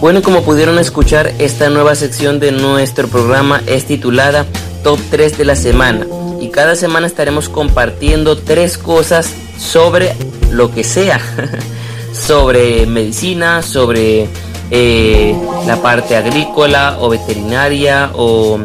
Bueno, 0.00 0.22
como 0.22 0.42
pudieron 0.42 0.76
escuchar, 0.80 1.30
esta 1.38 1.70
nueva 1.70 1.94
sección 1.94 2.40
de 2.40 2.50
nuestro 2.50 3.06
programa 3.06 3.62
es 3.68 3.84
titulada 3.84 4.44
Top 4.82 4.98
3 5.12 5.38
de 5.38 5.44
la 5.44 5.54
semana. 5.54 6.04
Y 6.40 6.48
cada 6.48 6.76
semana 6.76 7.06
estaremos 7.06 7.48
compartiendo 7.48 8.36
tres 8.36 8.78
cosas 8.78 9.32
sobre 9.58 10.14
lo 10.50 10.72
que 10.72 10.84
sea. 10.84 11.20
sobre 12.12 12.86
medicina, 12.86 13.62
sobre 13.62 14.28
eh, 14.70 15.34
la 15.66 15.80
parte 15.80 16.16
agrícola 16.16 16.98
o 17.00 17.08
veterinaria 17.08 18.10
o 18.14 18.58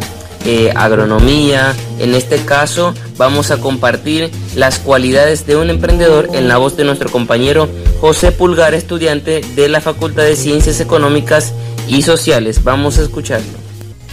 eh, 0.46 0.74
agronomía. 0.76 1.74
En 2.00 2.16
este 2.16 2.38
caso 2.40 2.94
vamos 3.18 3.52
a 3.52 3.62
compartir 3.62 4.32
las 4.56 4.80
cualidades 4.80 5.46
de 5.46 5.56
un 5.56 5.70
emprendedor 5.70 6.30
en 6.34 6.48
la 6.48 6.58
voz 6.58 6.76
de 6.76 6.84
nuestro 6.84 7.10
compañero 7.10 7.70
José 8.02 8.32
Pulgar, 8.32 8.74
estudiante 8.74 9.42
de 9.56 9.70
la 9.70 9.80
Facultad 9.80 10.24
de 10.24 10.36
Ciencias 10.36 10.80
Económicas 10.80 11.54
y 11.88 12.02
Sociales. 12.02 12.64
Vamos 12.64 12.98
a 12.98 13.04
escucharlo. 13.04 13.64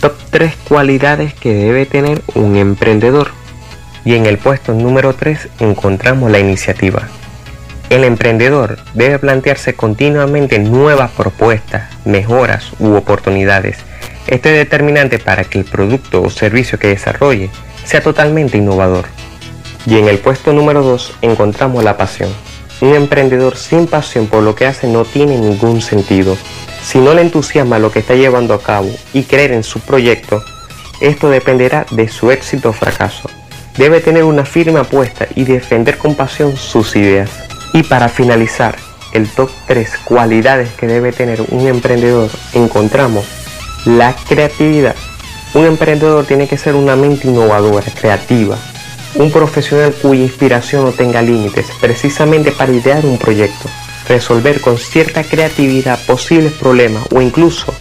Top 0.01 0.15
3 0.31 0.55
cualidades 0.69 1.35
que 1.35 1.53
debe 1.53 1.87
tener 1.87 2.23
un 2.35 2.57
emprendedor. 2.57 3.33
Y 4.05 4.15
en 4.15 4.27
el 4.27 4.39
puesto 4.39 4.73
número 4.73 5.15
3 5.15 5.49
encontramos 5.61 6.31
la 6.31 6.39
iniciativa. 6.39 7.09
El 7.91 8.05
emprendedor 8.05 8.79
debe 8.95 9.19
plantearse 9.19 9.75
continuamente 9.75 10.61
nuevas 10.61 11.11
propuestas, 11.11 11.91
mejoras 12.05 12.71
u 12.79 12.95
oportunidades. 12.95 13.79
Este 14.29 14.51
es 14.51 14.57
determinante 14.59 15.19
para 15.19 15.43
que 15.43 15.59
el 15.59 15.65
producto 15.65 16.23
o 16.23 16.31
servicio 16.31 16.79
que 16.79 16.87
desarrolle 16.87 17.51
sea 17.85 18.01
totalmente 18.01 18.59
innovador. 18.59 19.07
Y 19.87 19.99
en 19.99 20.09
el 20.09 20.19
puesto 20.19 20.53
número 20.53 20.83
2 20.83 21.17
encontramos 21.23 21.83
la 21.83 21.97
pasión. 21.97 22.31
Un 22.81 22.95
emprendedor 22.95 23.57
sin 23.57 23.89
pasión 23.89 24.29
por 24.29 24.45
lo 24.45 24.55
que 24.55 24.67
hace 24.67 24.87
no 24.87 25.05
tiene 25.05 25.37
ningún 25.37 25.83
sentido. 25.83 26.37
Si 26.83 26.99
no 26.99 27.13
le 27.13 27.23
entusiasma 27.23 27.81
lo 27.81 27.91
que 27.91 27.99
está 27.99 28.15
llevando 28.15 28.55
a 28.55 28.63
cabo 28.63 28.91
y 29.13 29.25
creer 29.25 29.51
en 29.51 29.65
su 29.65 29.81
proyecto, 29.81 30.43
esto 31.01 31.29
dependerá 31.29 31.87
de 31.91 32.09
su 32.09 32.31
éxito 32.31 32.71
o 32.71 32.73
fracaso. 32.73 33.29
Debe 33.81 34.03
tener 34.03 34.25
una 34.25 34.45
firme 34.45 34.79
apuesta 34.79 35.27
y 35.35 35.45
defender 35.45 35.97
con 35.97 36.15
pasión 36.15 36.55
sus 36.55 36.95
ideas. 36.97 37.31
Y 37.73 37.83
para 37.83 38.11
finalizar, 38.11 38.77
el 39.15 39.27
top 39.27 39.49
3 39.69 40.01
cualidades 40.05 40.69
que 40.73 40.87
debe 40.87 41.13
tener 41.13 41.41
un 41.49 41.67
emprendedor, 41.67 42.29
encontramos 42.53 43.25
la 43.87 44.15
creatividad. 44.29 44.95
Un 45.55 45.65
emprendedor 45.65 46.27
tiene 46.27 46.47
que 46.47 46.59
ser 46.59 46.75
una 46.75 46.95
mente 46.95 47.27
innovadora, 47.27 47.87
creativa, 47.99 48.59
un 49.15 49.33
profesional 49.33 49.95
cuya 49.95 50.25
inspiración 50.25 50.85
no 50.85 50.93
tenga 50.93 51.23
límites, 51.23 51.69
precisamente 51.81 52.53
para 52.53 52.73
idear 52.73 53.07
un 53.07 53.17
proyecto, 53.17 53.71
resolver 54.07 54.61
con 54.61 54.77
cierta 54.77 55.25
creatividad 55.25 55.99
posibles 56.05 56.53
problemas 56.53 57.05
o 57.15 57.23
incluso 57.23 57.73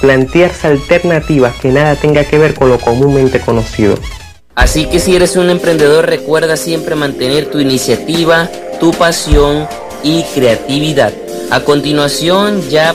plantearse 0.00 0.68
alternativas 0.68 1.56
que 1.56 1.70
nada 1.70 1.96
tenga 1.96 2.22
que 2.22 2.38
ver 2.38 2.54
con 2.54 2.68
lo 2.68 2.78
comúnmente 2.78 3.40
conocido. 3.40 3.98
Así 4.54 4.86
que 4.86 4.98
si 4.98 5.14
eres 5.14 5.36
un 5.36 5.48
emprendedor 5.48 6.06
recuerda 6.06 6.56
siempre 6.56 6.94
mantener 6.94 7.50
tu 7.50 7.60
iniciativa, 7.60 8.48
tu 8.78 8.90
pasión 8.92 9.68
y 10.02 10.24
creatividad. 10.34 11.12
A 11.50 11.60
continuación 11.60 12.68
ya 12.68 12.88